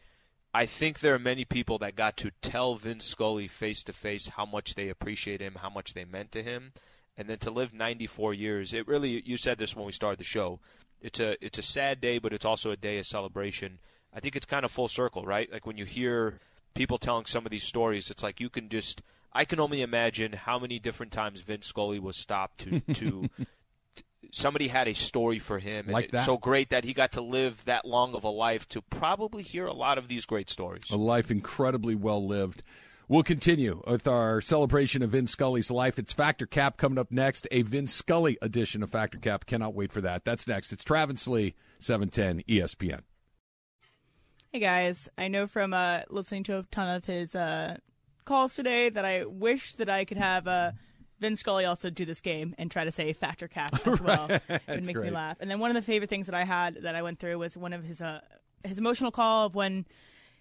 [0.52, 4.28] I think there are many people that got to tell Vin Scully face to face
[4.28, 6.72] how much they appreciate him, how much they meant to him
[7.16, 10.24] and then to live 94 years, it really you said this when we started the
[10.24, 10.61] show.
[11.00, 13.79] It's a it's a sad day, but it's also a day of celebration.
[14.14, 15.50] I think it's kind of full circle, right?
[15.52, 16.40] Like when you hear
[16.74, 19.02] people telling some of these stories, it's like you can just
[19.33, 23.29] I can only imagine how many different times Vin Scully was stopped to to
[24.33, 26.22] somebody had a story for him like that.
[26.22, 29.66] so great that he got to live that long of a life to probably hear
[29.66, 30.85] a lot of these great stories.
[30.90, 32.62] A life incredibly well lived.
[33.08, 35.96] We'll continue with our celebration of Vin Scully's life.
[35.96, 39.46] It's Factor Cap coming up next, a Vin Scully edition of Factor Cap.
[39.46, 40.24] Cannot wait for that.
[40.24, 40.72] That's next.
[40.72, 43.02] It's Travis Lee, 710 ESPN.
[44.52, 47.76] Hey guys, I know from uh, listening to a ton of his uh,
[48.24, 50.74] calls today that I wish that I could have a
[51.20, 54.26] Vin Scully also do this game and try to say factor cap as well.
[54.28, 55.06] it would make great.
[55.06, 55.36] me laugh.
[55.38, 57.56] And then one of the favorite things that I had that I went through was
[57.56, 58.20] one of his uh,
[58.64, 59.86] his emotional call of when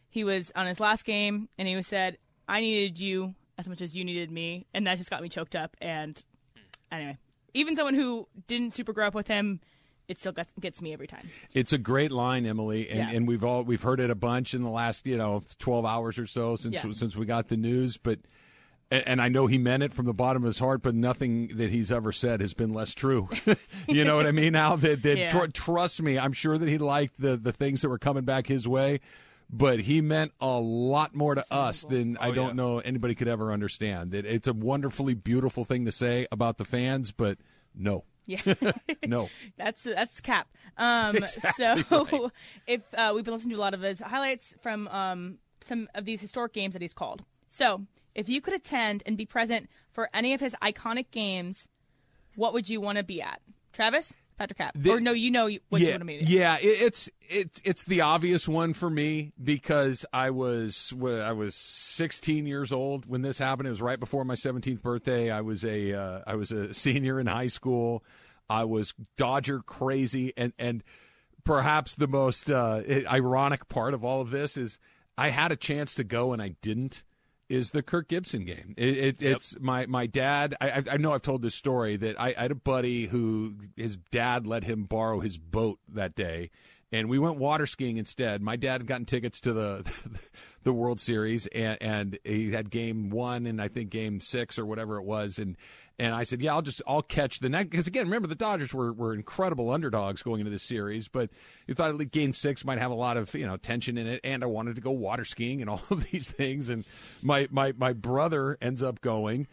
[0.09, 2.17] he was on his last game and he was said,
[2.47, 5.55] "I needed you as much as you needed me," and that just got me choked
[5.55, 5.75] up.
[5.81, 6.23] And
[6.91, 7.17] anyway,
[7.53, 9.59] even someone who didn't super grow up with him,
[10.07, 11.27] it still gets, gets me every time.
[11.53, 13.15] It's a great line, Emily, and, Yeah.
[13.15, 16.19] and we've all we've heard it a bunch in the last you know twelve hours
[16.19, 16.91] or so since Yeah.
[16.91, 17.97] since we got the news.
[17.97, 18.19] But
[18.91, 21.71] and, I know he meant it from the bottom of his heart, but nothing that
[21.71, 23.27] he's ever said has been less true.
[23.89, 24.53] you know what I mean?
[24.53, 25.29] Now that, that Yeah.
[25.31, 28.45] tr- trust me, I'm sure that he liked the the things that were coming back
[28.45, 28.99] his way.
[29.57, 32.53] But he meant a lot more to us than I Oh, don't yeah.
[32.53, 34.13] know anybody could ever understand.
[34.13, 37.37] It, it's a wonderfully beautiful thing to say about the fans, but
[37.73, 38.41] no, Yeah.
[39.07, 39.29] no.
[39.57, 40.47] That's that's cap.
[40.77, 42.31] Um, Exactly so
[42.67, 46.03] if uh, we've been listening to a lot of his highlights from um, some of
[46.03, 47.23] these historic games that he's called.
[47.47, 51.69] So if you could attend and be present for any of his iconic games,
[52.35, 53.39] what would you want to be at?
[53.71, 55.11] Travis, Patrick Cap, The- or no?
[55.11, 56.23] You know what you yeah, want to.
[56.23, 61.31] Yeah, it, it's it's it's the obvious one for me because I was when I
[61.31, 63.67] was 16 years old when this happened.
[63.67, 65.31] It was right before my 17th birthday.
[65.31, 68.03] I was a uh, I was a senior in high school.
[68.49, 70.83] I was Dodger crazy, and and
[71.43, 74.79] perhaps the most uh, ironic part of all of this is
[75.17, 77.03] I had a chance to go and I didn't.
[77.47, 78.73] Is the Kirk Gibson game?
[78.77, 80.55] It, it, It's my my dad.
[80.59, 83.53] I, I- I know I've told this story that I, I had a buddy who
[83.75, 86.49] his dad let him borrow his boat that day,
[86.91, 88.41] and we went water skiing instead.
[88.41, 89.91] My dad had gotten tickets to the
[90.63, 94.65] the World Series, and, and he had game one and I think game six or
[94.65, 95.55] whatever it was, and
[95.97, 98.73] and I said, yeah, I'll just I'll catch the next because again, remember the Dodgers
[98.73, 101.29] were were incredible underdogs going into this series, but
[101.67, 104.07] you thought at least game six might have a lot of you know tension in
[104.07, 106.85] it, and I wanted to go water skiing and all of these things, and
[107.21, 109.47] my my my brother ends up going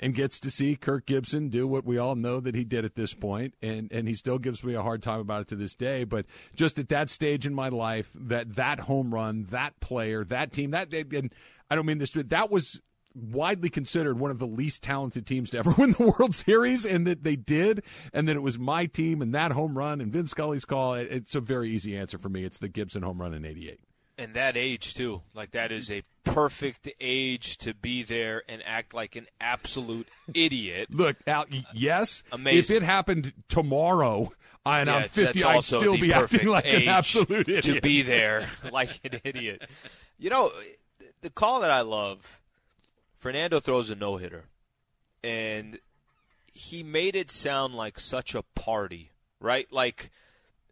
[0.00, 2.94] and gets to see Kirk Gibson do what we all know that he did at
[2.94, 5.74] this point, and and he still gives me a hard time about it to this
[5.74, 6.04] day.
[6.04, 10.52] But just at that stage in my life, that that home run, that player, that
[10.52, 11.32] team, that and
[11.70, 12.80] I don't mean this, but that was
[13.14, 17.06] widely considered one of the least talented teams to ever win the World Series, and
[17.06, 20.26] that they did, and that it was my team and that home run and Vin
[20.26, 20.94] Scully's call.
[20.94, 22.44] It- It's a very easy answer for me.
[22.44, 23.80] It's the Gibson home run in '88.
[24.20, 28.92] And that age too, like that is a perfect age to be there and act
[28.92, 30.88] like an absolute idiot.
[30.90, 32.58] Look, Al, yes, Amazing.
[32.76, 34.30] if it happened tomorrow
[34.66, 37.64] and Yeah, I'm 50, I'd still be acting like an absolute idiot.
[37.66, 39.62] to be there like an idiot.
[40.18, 40.50] You know,
[41.20, 42.40] the call that I love,
[43.18, 44.44] Fernando throws a no hitter,
[45.22, 45.80] and
[46.52, 49.70] he made it sound like such a party, right?
[49.72, 50.10] Like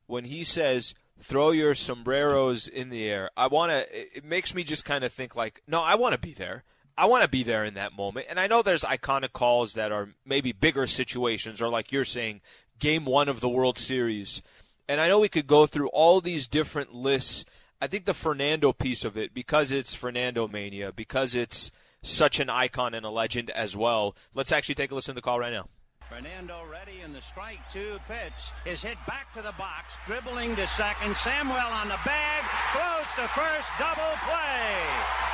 [0.06, 4.62] when he says throw your sombreros in the air i want to it makes me
[4.62, 6.62] just kind of think like no i want to be there.
[6.98, 8.26] I want to be there in that moment.
[8.30, 12.40] And i know there's iconic calls that are maybe bigger situations or like you're saying
[12.78, 14.42] game one of the world series.
[14.88, 17.44] And i know we could go through all these different lists.
[17.80, 21.70] I think the fernando piece of it because it's fernando mania because it's
[22.07, 25.23] such an icon and a legend as well let's actually take a listen to the
[25.23, 25.69] call right now
[26.09, 30.64] Fernando ready in the strike two pitch is hit back to the box, dribbling to
[30.69, 31.16] second.
[31.16, 34.71] Samuel on the bag, throws to first, double play.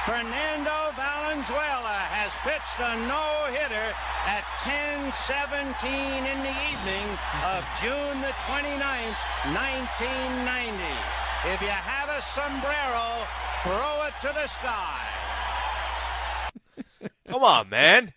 [0.08, 3.92] Fernando Valenzuela has pitched a no-hitter
[4.24, 7.06] at 10:17 in the evening
[7.44, 9.20] of June the 29th,
[9.52, 10.72] 1990.
[11.52, 13.28] If you have a sombrero,
[13.62, 15.21] throw it to the sky.
[17.32, 18.12] Come on man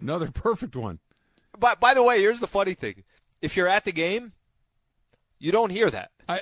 [0.00, 0.98] Another perfect one.
[1.58, 3.04] By, by the way, here's the funny thing:
[3.40, 4.32] if you're at the game,
[5.38, 6.10] you don't hear that.
[6.28, 6.40] I,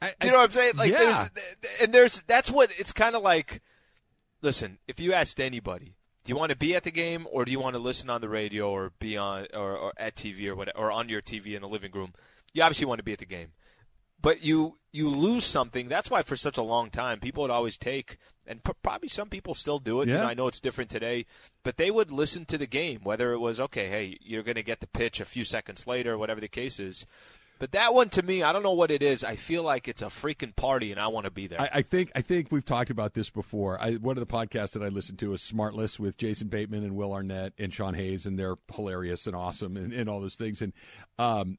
[0.00, 0.74] I, You know what I'm saying?
[0.76, 0.98] Like, yeah.
[0.98, 3.62] there's, and there's that's what it's kind of like.
[4.40, 7.52] Listen, if you asked anybody, do you want to be at the game or do
[7.52, 10.56] you want to listen on the radio or be on or, or at TV or
[10.56, 12.12] whatever, or on your TV in the living room?
[12.52, 13.52] You obviously want to be at the game,
[14.22, 15.88] but you you lose something.
[15.88, 19.28] That's why for such a long time people would always take, and p- probably some
[19.28, 20.08] people still do it.
[20.08, 21.26] You know, I know it's different today,
[21.62, 24.62] but they would listen to the game, whether it was okay, hey, you're going to
[24.62, 27.06] get the pitch a few seconds later, whatever the case is.
[27.58, 29.22] But that one to me, I don't know what it is.
[29.22, 31.60] I feel like it's a freaking party, and I want to be there.
[31.60, 33.80] I, I think I think we've talked about this before.
[33.80, 36.96] I, one of the podcasts that I listened to is Smartless with Jason Bateman and
[36.96, 40.60] Will Arnett and Sean Hayes, and they're hilarious and awesome and, and all those things.
[40.60, 40.72] And
[41.20, 41.58] um,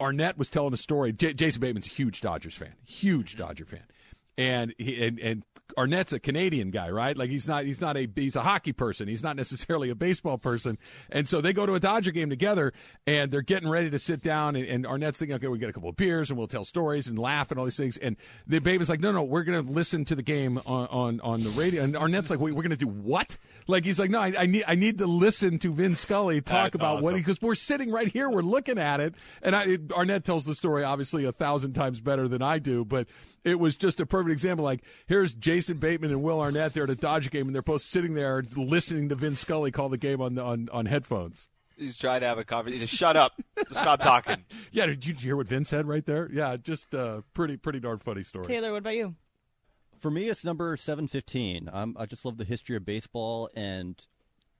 [0.00, 1.12] Arnett was telling a story.
[1.12, 3.82] J- Jason Bateman's a huge Dodgers fan, huge Dodger fan,
[4.38, 5.42] and he, and and
[5.76, 7.16] Arnett's a Canadian guy, right?
[7.16, 9.06] Like he's not he's not a he's a hockey person.
[9.08, 10.78] He's not necessarily a baseball person.
[11.10, 12.72] And so they go to a Dodger game together,
[13.06, 14.56] and they're getting ready to sit down.
[14.56, 17.06] And, and Arnett's thinking, okay, we get a couple of beers, and we'll tell stories
[17.06, 17.96] and laugh and all these things.
[17.96, 18.16] And
[18.46, 21.42] the baby's like, no, no, we're going to listen to the game on, on on
[21.42, 21.82] the radio.
[21.82, 23.36] And Arnett's like, wait, we're going to do what?
[23.66, 26.72] Like he's like, no, I, I need I need to listen to Vin Scully talk
[26.72, 27.20] That's about what awesome.
[27.20, 30.84] because we're sitting right here, we're looking at it, and I, Arnett tells the story
[30.84, 33.06] obviously a thousand times better than I do, but
[33.44, 34.64] it was just a perfect example.
[34.64, 37.82] Like here's Jason Bateman and Will Arnett there at a Dodger game, and they're both
[37.82, 41.48] sitting there listening to Vin Scully call the game on on, on headphones.
[41.76, 42.86] He's trying to have a conversation.
[42.86, 43.40] Just shut up.
[43.72, 44.44] Stop talking.
[44.72, 46.28] Yeah, did you hear what Vin said right there?
[46.32, 48.46] Yeah, just uh, pretty pretty darn funny story.
[48.46, 49.14] Taylor, what about you?
[50.00, 51.68] For me, it's number 715.
[51.72, 54.04] Um, I just love the history of baseball and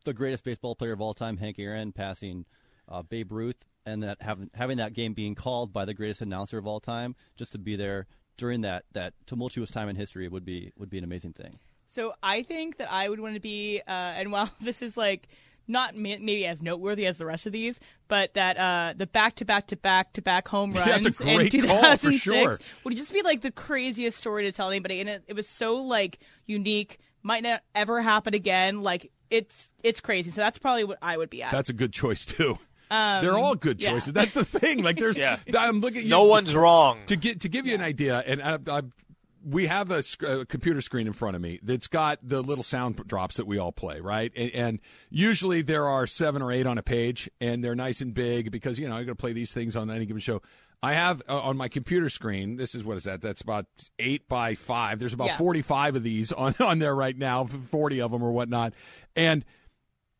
[0.04, 2.44] the greatest baseball player of all time, Hank Aaron, passing
[2.88, 6.58] uh, Babe Ruth, and that having having that game being called by the greatest announcer
[6.58, 8.06] of all time, just to be there
[8.38, 11.58] during that that tumultuous time in history would be would be an amazing thing.
[11.86, 15.28] So I think that I would want to be, uh, and while this is like
[15.66, 17.78] not ma- maybe as noteworthy as the rest of these,
[18.08, 21.20] but that uh, the back to back to back to back home Yeah, runs that's
[21.20, 22.58] a in great call, for 2006 sure.
[22.84, 25.82] would just be like the craziest story to tell anybody, and it, it was so
[25.82, 28.82] like unique, might not ever happen again.
[28.82, 30.30] Like it's it's crazy.
[30.30, 31.52] So that's probably what I would be at.
[31.52, 32.58] That's a good choice too.
[32.90, 33.90] They're all good yeah.
[33.90, 34.12] choices.
[34.12, 34.82] That's the thing.
[34.82, 35.38] Like there's, Yeah.
[35.58, 36.08] I'm looking.
[36.08, 37.00] No one's wrong.
[37.06, 38.82] to get to give you an idea, and I, I,
[39.44, 42.64] we have a, sc- a computer screen in front of me that's got the little
[42.64, 44.32] sound drops that we all play, right?
[44.36, 44.80] And, and
[45.10, 48.78] usually there are seven or eight on a page, and they're nice and big because
[48.78, 50.42] you know you're going to play these things on any given show.
[50.80, 52.56] I have uh, on my computer screen.
[52.56, 53.20] This is what is that?
[53.20, 53.66] That's about
[53.98, 55.00] eight by five.
[55.00, 55.36] There's about Yeah.
[55.36, 58.74] 45 of these on on there right now, 40 of them or whatnot,
[59.16, 59.44] and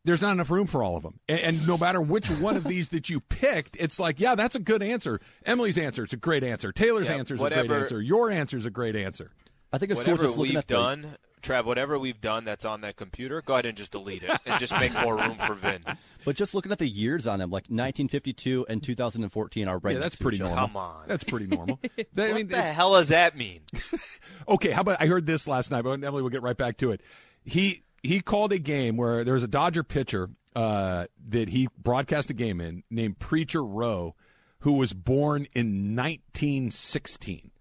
[0.05, 1.19] there's not enough room for all of them.
[1.27, 4.55] And, and no matter which one of these that you picked, it's like, yeah, that's
[4.55, 5.19] a good answer.
[5.45, 6.71] Emily's answer is a great answer.
[6.71, 8.01] Taylor's Yeah, answer is a great answer.
[8.01, 9.31] Your answer is a great answer.
[9.71, 12.43] I think it's cool whatever just looking we've at the, done, Trav, whatever we've done
[12.43, 15.37] that's on that computer, go ahead and just delete it and just make more room
[15.37, 15.83] for Vin.
[16.25, 19.93] but just looking at the years on them, like 1952 and 2014 are right.
[19.93, 20.57] Yeah, that's pretty normal.
[20.57, 21.03] Come on.
[21.07, 21.79] That's pretty normal.
[22.13, 23.61] That- I What mean, the it- hell does that mean?
[24.47, 26.91] okay, how about I heard this last night, but Emily will get right back to
[26.91, 27.01] it.
[27.43, 32.29] He he called a game where there was a Dodger pitcher uh, that he broadcast
[32.29, 34.15] a game in named Preacher Roe,
[34.59, 37.51] who was born in 1916.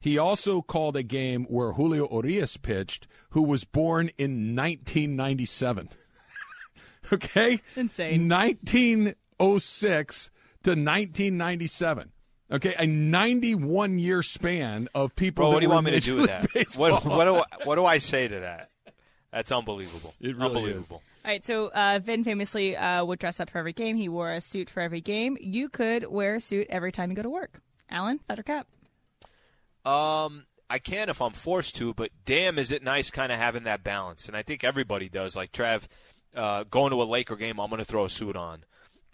[0.00, 5.88] He also called a game where Julio Urias pitched, who was born in 1997.
[7.12, 7.60] okay?
[7.74, 8.28] Insane.
[8.28, 10.30] 1906
[10.62, 12.12] to 1997.
[12.50, 15.42] Okay, a 91 year span of people.
[15.42, 16.46] Bro, that what do you were want me to do with that?
[16.76, 18.70] What, what, do I, what do I say to that?
[19.38, 20.16] That's unbelievable.
[20.20, 21.00] It really unbelievable.
[21.24, 23.94] All right, so uh, Vin famously uh, would dress up for every game.
[23.94, 25.38] He wore a suit for every game.
[25.40, 27.60] You could wear a suit every time you go to work.
[27.88, 28.66] Alan, feather cap.
[29.86, 33.62] Um, I can if I'm forced to, but damn, is it nice kind of having
[33.62, 34.26] that balance.
[34.26, 35.36] And I think everybody does.
[35.36, 35.86] Like Trav,
[36.34, 38.64] uh, going to a Laker game, I'm going to throw a suit on.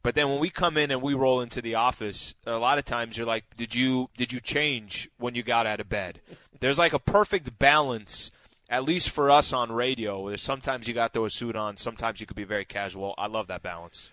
[0.02, 2.86] But then when we come in and we roll into the office, a lot of
[2.86, 6.22] times you're like, "Did you did you change when you got out of bed?"
[6.60, 8.30] There's like a perfect balance,
[8.74, 10.34] at least for us on radio.
[10.34, 13.14] Sometimes you got to throw a suit on, sometimes you could be very casual.
[13.16, 14.10] I love that balance.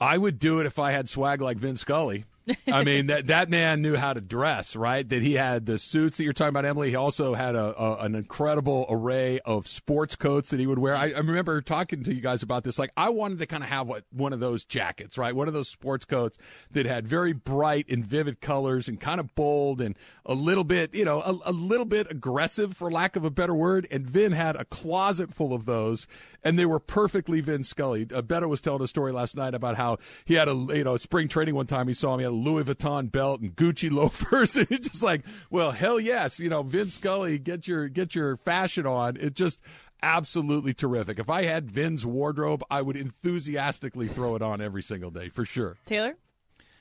[0.00, 2.24] I would do it if I had swag like Vin Scully.
[2.66, 5.08] I mean that that man knew how to dress, right?
[5.08, 6.90] That he had the suits that you're talking about, Emily.
[6.90, 10.94] He also had a, a an incredible array of sports coats that he would wear.
[10.94, 12.78] I, I remember talking to you guys about this.
[12.78, 15.34] Like, I wanted to kind of have what one of those jackets, right?
[15.34, 16.36] One of those sports coats
[16.72, 20.94] that had very bright and vivid colors and kind of bold and a little bit,
[20.94, 23.86] you know, a, a little bit aggressive, for lack of a better word.
[23.90, 26.06] And Vin had a closet full of those,
[26.42, 28.02] and they were perfectly Vin Scully.
[28.02, 30.96] Uh, Beto was telling a story last night about how he had a you know
[30.96, 31.88] spring training one time.
[31.88, 32.33] He saw him.
[32.34, 35.98] He had a Louis Vuitton belt and Gucci loafers, and it's just like, well, hell
[35.98, 39.16] yes, you know, Vin Scully, get your get your fashion on.
[39.16, 39.60] It just
[40.02, 41.18] absolutely terrific.
[41.18, 45.44] If I had Vin's wardrobe, I would enthusiastically throw it on every single day for
[45.44, 45.76] sure.
[45.86, 46.16] Taylor?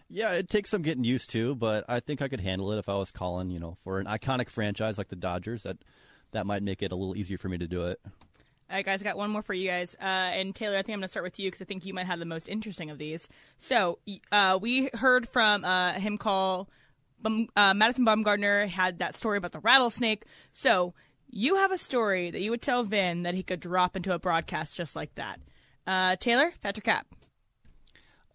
[0.09, 2.89] Yeah, it takes some getting used to, but I think I could handle it if
[2.89, 5.63] I was calling, you know, for an iconic franchise like the Dodgers.
[5.63, 5.77] That
[6.33, 7.99] that might make it a little easier for me to do it.
[8.73, 9.95] All right, guys, I got one more for you guys.
[10.01, 11.93] Uh, and Taylor, I think I'm going to start with you because I think you
[11.93, 13.29] might have the most interesting of these.
[13.59, 13.99] So,
[14.31, 16.67] uh, we heard from uh, him call
[17.21, 20.25] Bum, uh, Madison Bumgarner had that story about the rattlesnake.
[20.51, 20.95] So,
[21.29, 24.17] you have a story that you would tell Vin that he could drop into a
[24.17, 25.39] broadcast just like that.
[25.85, 27.05] Uh, Taylor, Fat or Cap?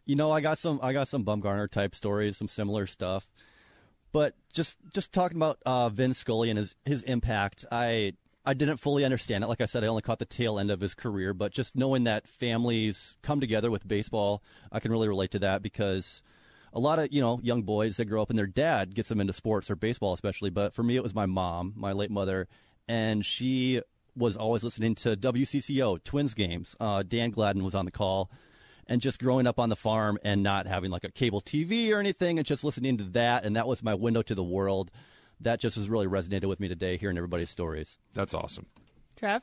[0.07, 3.29] You know, I got some I got some Bumgarner type stories, some similar stuff.
[4.13, 8.13] But just just talking about uh, Vin Scully and his his impact, I
[8.49, 9.47] I didn't fully understand it.
[9.49, 12.05] Like I said, I only caught the tail end of his career, but just knowing
[12.05, 14.43] that families come together with baseball,
[14.73, 16.23] I can really relate to that because
[16.73, 19.21] a lot of you know young boys that grow up and their dad gets them
[19.21, 20.49] into sports or baseball especially.
[20.49, 22.49] But for me, it was my mom, my late mother,
[22.89, 23.83] and she
[24.17, 26.75] was always listening to WCCO Twins games.
[26.81, 28.31] Uh, Dan Gladden was on the call,
[28.87, 32.01] and just growing up on the farm and not having like a cable TV or
[32.01, 34.91] anything, and just listening to that, and that was my window to the world.
[35.41, 37.99] That just has really resonated with me today, hearing everybody's stories.
[38.15, 38.67] That's awesome.
[39.17, 39.43] Trev?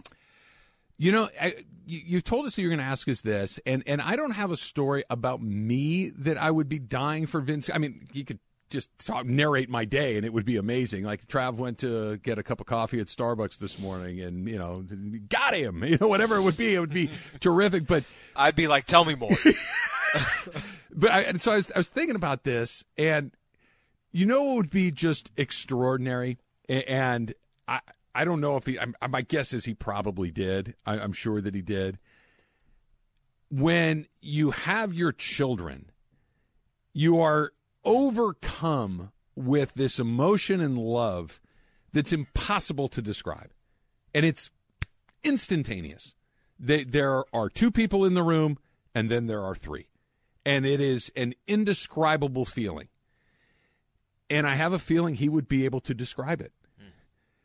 [0.98, 3.84] You know, I, you, you told us that you're going to ask us this, and,
[3.86, 7.70] and I don't have a story about me that I would be dying for Vince.
[7.74, 8.40] I mean, you could
[8.70, 11.04] just talk, narrate my day, and it would be amazing.
[11.04, 14.58] Like Trav went to get a cup of coffee at Starbucks this morning, and you
[14.58, 14.86] know,
[15.30, 15.84] got him.
[15.96, 17.86] You know, whatever it would be, it would be terrific.
[17.88, 18.04] But
[18.36, 19.30] I'd be like, tell me more.
[20.92, 23.32] but I, and so I was, I was thinking about this, and
[24.16, 26.38] you know, it would be just extraordinary,
[26.70, 27.34] and
[27.68, 27.82] I.
[28.18, 28.80] I don't know if he.
[28.80, 30.74] I, my guess is he probably did.
[30.86, 32.00] I, I'm sure that he did.
[33.52, 35.92] When you have your children,
[36.94, 37.52] you are
[37.84, 41.42] overcome with this emotion and love
[41.92, 43.52] that's impossible to describe,
[44.14, 44.50] and it's
[45.26, 46.16] instantaneous.
[46.58, 48.60] They, there are two people in the room,
[48.94, 49.90] and then there are three,
[50.46, 52.88] and it is an indescribable feeling.
[54.30, 56.52] And I have a feeling he would be able to describe it.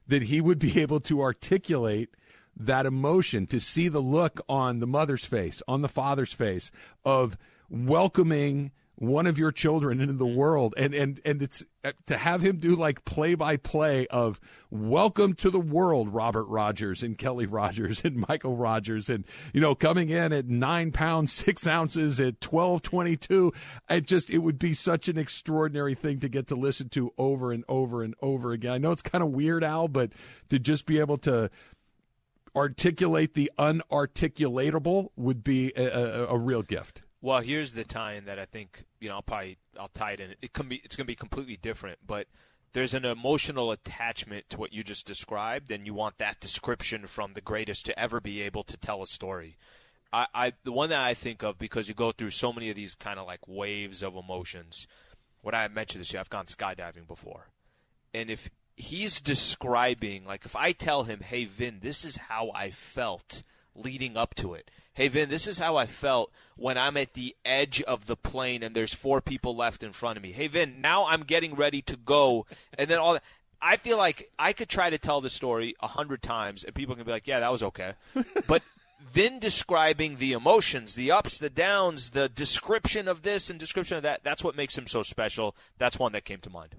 [0.07, 2.11] That he would be able to articulate
[2.57, 6.71] that emotion, to see the look on the mother's face, on the father's face
[7.05, 10.37] of welcoming one of your children into the mm-hmm.
[10.37, 10.75] world.
[10.77, 14.39] And and and it's uh, to have him do like play by play of
[14.71, 19.25] welcome to the world Robert Rogers and Kelly Rogers and Michael Rogers and
[19.55, 23.53] you know coming in at 9 pounds 6 ounces at 1222
[23.89, 27.53] it just it would be such an extraordinary thing to get to listen to over
[27.53, 28.73] and over and over again.
[28.73, 30.13] I know it's kind of weird Al but
[30.51, 31.51] to just be able to
[32.55, 38.39] articulate the unarticulatable would be a, a, a real gift well, here's the tie-in that
[38.39, 39.17] I think you know.
[39.17, 40.35] I'll probably I'll tie it in.
[40.41, 42.27] It can be it's going to be completely different, but
[42.73, 47.35] there's an emotional attachment to what you just described, and you want that description from
[47.35, 49.57] the greatest to ever be able to tell a story.
[50.13, 52.77] I, I the one that I think of because you go through so many of
[52.77, 54.87] these kind of like waves of emotions.
[55.43, 57.49] What I mentioned this year, I've gone skydiving before,
[58.15, 62.71] and if he's describing like if I tell him, "Hey Vin, this is how I
[62.71, 63.43] felt."
[63.75, 64.71] Leading up to it.
[64.93, 68.63] Hey, Vin, this is how I felt when I'm at the edge of the plane
[68.63, 70.33] and there's four people left in front of me.
[70.33, 72.47] Hey, Vin, now I'm getting ready to go.
[72.77, 73.23] And then all that.
[73.63, 76.97] I feel like I could try to tell the story a hundred times and people
[76.97, 77.93] can be like, yeah, that was okay.
[78.47, 78.63] but
[79.01, 84.03] Vin describing the emotions, the ups, the downs, the description of this and description of
[84.03, 85.55] that, that's what makes him so special.
[85.79, 86.77] That's one that came to mind.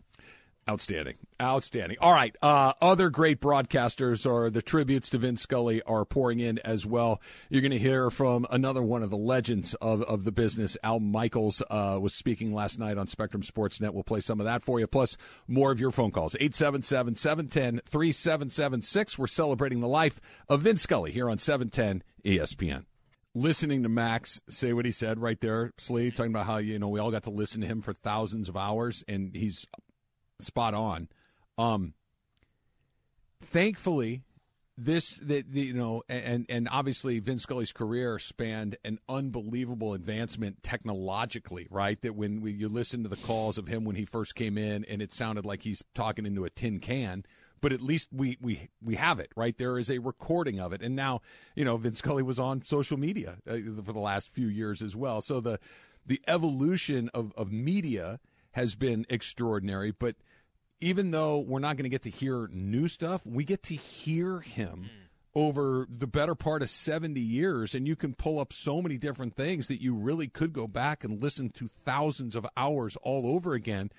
[0.70, 1.16] Outstanding.
[1.42, 1.98] Outstanding.
[2.00, 2.36] All right.
[2.42, 7.20] Uh, other great broadcasters or the tributes to Vin Scully are pouring in as well.
[7.50, 10.78] You're going to hear from another one of the legends of, of the business.
[10.84, 13.94] Al Michaels uh, was speaking last night on Spectrum Sportsnet.
[13.94, 16.36] We'll play some of that for you, plus more of your phone calls.
[16.36, 19.18] 877 710 3776.
[19.18, 22.86] We're celebrating the life of Vin Scully here on 710 ESPN
[23.34, 26.90] listening to Max say what he said right there, Slee, talking about how you know
[26.90, 29.66] we all got to listen to him for thousands of hours, and he's
[30.44, 31.10] spot on.
[31.58, 31.94] Um,
[33.42, 34.24] thankfully,
[34.78, 41.68] this that you know, and and obviously Vin Scully's career spanned an unbelievable advancement technologically,
[41.70, 42.02] right?
[42.02, 44.86] That when we, you listen to the calls of him when he first came in,
[44.86, 47.26] and it sounded like he's talking into a tin can.
[47.60, 49.56] But at least we, we we have it right.
[49.56, 51.22] There is a recording of it, and now
[51.54, 54.96] you know Vin Scully was on social media uh, for the last few years as
[54.96, 55.22] well.
[55.22, 55.60] So the
[56.06, 58.20] the evolution of, of media
[58.54, 60.16] has been extraordinary, but
[60.82, 64.40] even though we're not going to get to hear new stuff, we get to hear
[64.40, 64.86] him.
[64.86, 64.98] Mm.
[65.34, 69.34] Over the better part of 70 years, and you can pull up so many different
[69.34, 73.54] things that you really could go back and listen to thousands of hours all over
[73.54, 73.92] again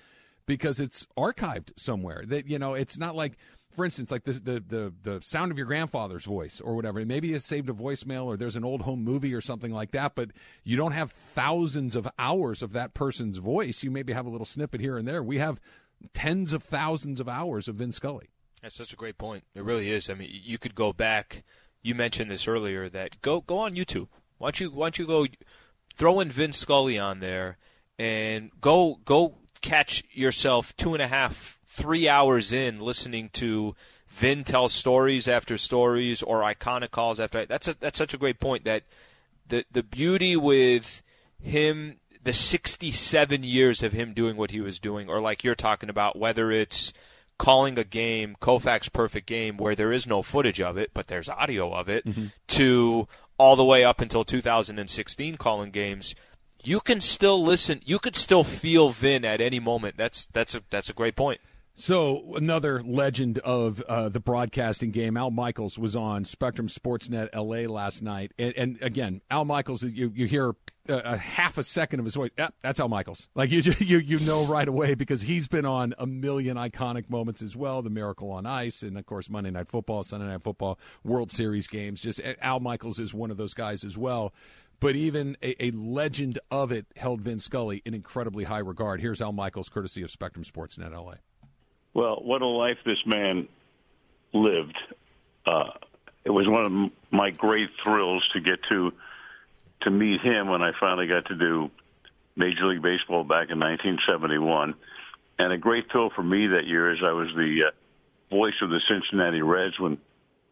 [0.45, 2.23] because it's archived somewhere.
[2.25, 3.37] That you know, it's not like,
[3.71, 7.03] for instance, like the the the, the sound of your grandfather's voice or whatever.
[7.05, 10.15] Maybe you saved a voicemail or there's an old home movie or something like that,
[10.15, 10.31] but
[10.63, 13.83] you don't have thousands of hours of that person's voice.
[13.83, 15.23] You maybe have a little snippet here and there.
[15.23, 15.59] We have
[16.13, 18.29] tens of thousands of hours of Vin Scully.
[18.61, 19.43] That's such a great point.
[19.55, 20.09] It really is.
[20.09, 21.43] I mean, you could go back.
[21.81, 24.07] You mentioned this earlier that go go on YouTube.
[24.37, 25.25] Why don't you why don't you go
[25.95, 27.57] throw in Vin Scully on there
[27.99, 33.75] and go go catch yourself two and a half three hours in listening to
[34.07, 37.45] Vin tell stories after stories or iconic calls after.
[37.45, 38.83] That's a, that's such a great point that
[39.47, 41.01] the the beauty with
[41.41, 45.89] him the 67 years of him doing what he was doing, or like you're talking
[45.89, 46.93] about, whether it's
[47.37, 51.29] calling a game, Koufax perfect game, where there is no footage of it, but there's
[51.29, 52.27] audio of it, mm-hmm.
[52.47, 53.07] to
[53.37, 56.15] all the way up until 2016 calling games,
[56.63, 57.81] you can still listen.
[57.83, 59.97] You could still feel Vin at any moment.
[59.97, 61.41] That's that's a that's a great point.
[61.75, 67.71] So another legend of uh, the broadcasting game, Al Michaels was on Spectrum Sportsnet LA
[67.71, 70.55] last night, and, and again, Al Michaels, you you hear
[70.87, 72.29] a, a, half a second of his voice,
[72.61, 73.27] that's Al Michaels.
[73.33, 77.41] Like you you you know right away because he's been on a million iconic moments
[77.41, 80.77] as well, the Miracle on Ice, and of course Monday Night Football, Sunday Night Football,
[81.03, 81.99] World Series games.
[82.01, 84.31] Just Al Michaels is one of those guys as well.
[84.79, 89.01] But even a, a legend of it held Vin Scully in incredibly high regard.
[89.01, 91.15] Here's Al Michaels, courtesy of Spectrum Sportsnet LA.
[91.93, 93.47] Well, what a life this man
[94.33, 94.77] lived.
[95.45, 95.71] Uh,
[96.23, 98.93] it was one of my great thrills to get to
[99.81, 101.69] to meet him when I finally got to do
[102.37, 104.75] Major League Baseball back in 1971.
[105.37, 108.69] And a great thrill for me that year is I was the uh, voice of
[108.69, 109.97] the Cincinnati Reds when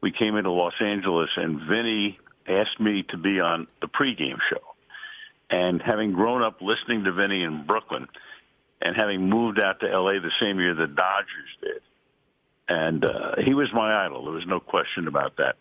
[0.01, 4.61] we came into Los Angeles, and Vinny asked me to be on the pregame show.
[5.49, 8.07] And having grown up listening to Vinny in Brooklyn,
[8.81, 11.81] and having moved out to LA the same year the Dodgers did.
[12.67, 14.25] And uh, he was my idol.
[14.25, 15.57] There was no question about that.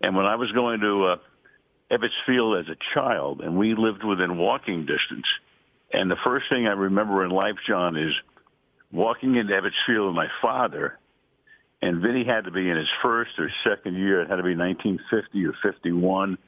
[0.00, 1.16] And when I was going to uh,
[1.90, 5.26] Ebbets Field as a child, and we lived within walking distance,
[5.92, 8.14] and the first thing I remember in life, John, is
[8.92, 10.98] walking into Ebbets Field with my father,
[11.82, 14.20] and Vinny had to be in his first or second year.
[14.20, 16.38] It had to be 1950 or 51,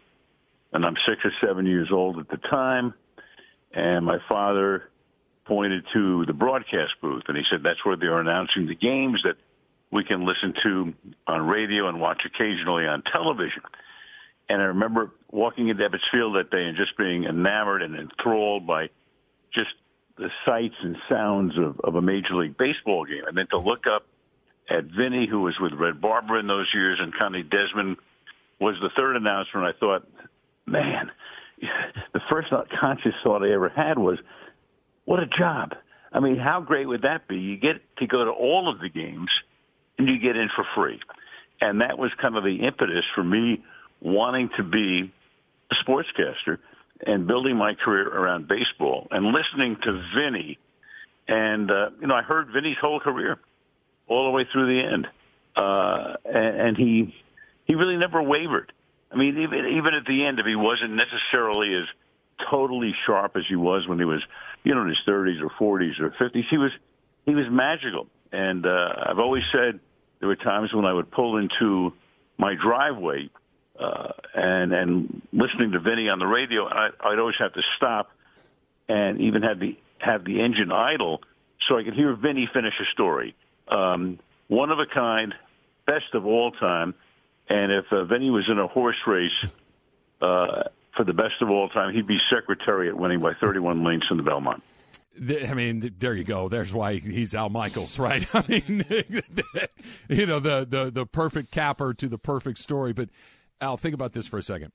[0.73, 2.95] and I'm six or seven years old at the time.
[3.73, 4.91] And my father
[5.45, 9.37] pointed to the broadcast booth, and he said that's where they're announcing the games that
[9.91, 10.95] we can listen to
[11.27, 13.63] on radio and watch occasionally on television.
[14.49, 18.67] And I remember walking into Ebbets Field that day and just being enamored and enthralled
[18.67, 18.89] by
[19.53, 19.75] just
[20.17, 23.25] the sights and sounds of, of a Major League Baseball game.
[23.27, 24.07] And then to look up
[24.69, 27.97] at Vinny, who was with Red Barber in those years, and Connie Desmond
[28.61, 30.09] was the third announcer, and I thought,
[30.67, 31.11] man,
[32.13, 34.19] the first conscious thought I ever had was,
[35.05, 35.75] what a job.
[36.13, 37.39] I mean, how great would that be?
[37.39, 39.31] You get to go to all of the games
[39.99, 41.01] and you get in for free.
[41.61, 43.63] And that was kind of the impetus for me
[44.01, 45.13] wanting to be
[45.71, 46.59] a sportscaster
[47.07, 50.59] and building my career around baseball and listening to Vinny.
[51.29, 53.39] And, uh, you know, I heard Vinny's whole career
[54.09, 55.09] all the way through the end.
[55.57, 57.15] Uh, and, and he,
[57.65, 58.73] he really never wavered.
[59.11, 61.85] I mean, even, even at the end, if he wasn't necessarily as
[62.51, 64.23] totally sharp as he was when he was,
[64.65, 66.45] you know, in his 30s or 40s or 50s.
[66.49, 66.73] He was
[67.25, 69.81] he was magical, and uh, I've always said
[70.19, 71.93] there were times when I would pull into
[72.39, 73.31] my driveway
[73.79, 78.11] uh, and and listening to Vinny on the radio, I, I'd always have to stop
[78.89, 81.23] and even have the have the engine idle
[81.69, 83.35] so I could hear Vinny finish a story.
[83.69, 84.19] Um,
[84.49, 85.35] one of a kind,
[85.87, 86.95] best of all time.
[87.49, 89.45] And if uh, Vinny was in a horse race,
[90.21, 90.65] uh,
[90.97, 94.23] for the best of all time, he'd be Secretariat winning by 31 lengths in the
[94.23, 94.63] Belmont.
[95.21, 96.49] I mean, there you go.
[96.49, 98.27] There's why he's Al Michaels, right?
[98.35, 98.85] I mean,
[100.09, 102.93] you know, the, the, the perfect capper to the perfect story.
[102.93, 103.11] But
[103.61, 104.73] Al, think about this for a second.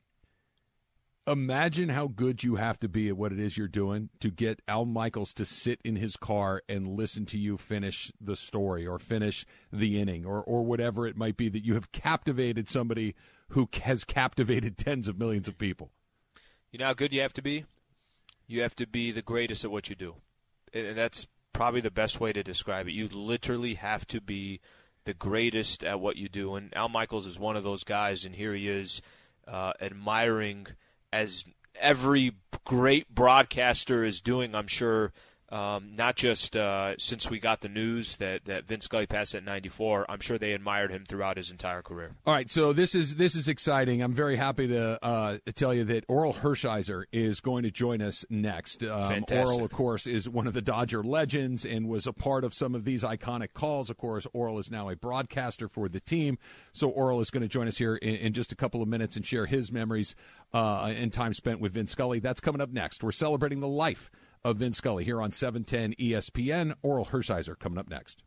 [1.25, 4.61] Imagine how good you have to be at what it is you're doing to get
[4.65, 8.97] Al Michaels to sit in his car and listen to you finish the story or
[8.97, 13.13] finish the inning or, or whatever it might be that you have captivated somebody
[13.49, 15.91] who has captivated tens of millions of people.
[16.77, 17.65] You know how good you have to be?
[18.45, 20.17] You have to be the greatest at what you do.
[20.75, 22.91] And that's probably the best way to describe it.
[22.91, 24.59] You literally have to be
[25.03, 26.53] the greatest at what you do.
[26.53, 29.01] And Al Michaels is one of those guys, and here he is
[29.47, 30.67] uh, admiring,
[31.11, 31.45] as
[31.79, 35.13] every great broadcaster is doing, I'm sure,
[35.49, 39.45] um, not just uh, since we got the news that, that Vin Scully passed at
[39.45, 40.05] 94.
[40.09, 42.11] I'm sure they admired him throughout his entire career.
[42.25, 44.01] All right, so this is this is exciting.
[44.01, 48.25] I'm very happy to uh, tell you that Orel Hershiser is going to join us
[48.29, 48.83] next.
[48.83, 52.53] Um, Orel, of course, is one of the Dodger legends and was a part of
[52.53, 53.89] some of these iconic calls.
[53.89, 56.37] Of course, Orel is now a broadcaster for the team,
[56.73, 59.15] so Orel is going to join us here in, in just a couple of minutes
[59.15, 60.13] and share his memories
[60.53, 62.19] uh, and time spent with Vin Scully.
[62.19, 63.01] That's coming up next.
[63.01, 64.11] We're celebrating the life
[64.43, 66.73] of Vin Scully here on 710 ESPN.
[66.83, 68.23] Orel Hershiser coming up next.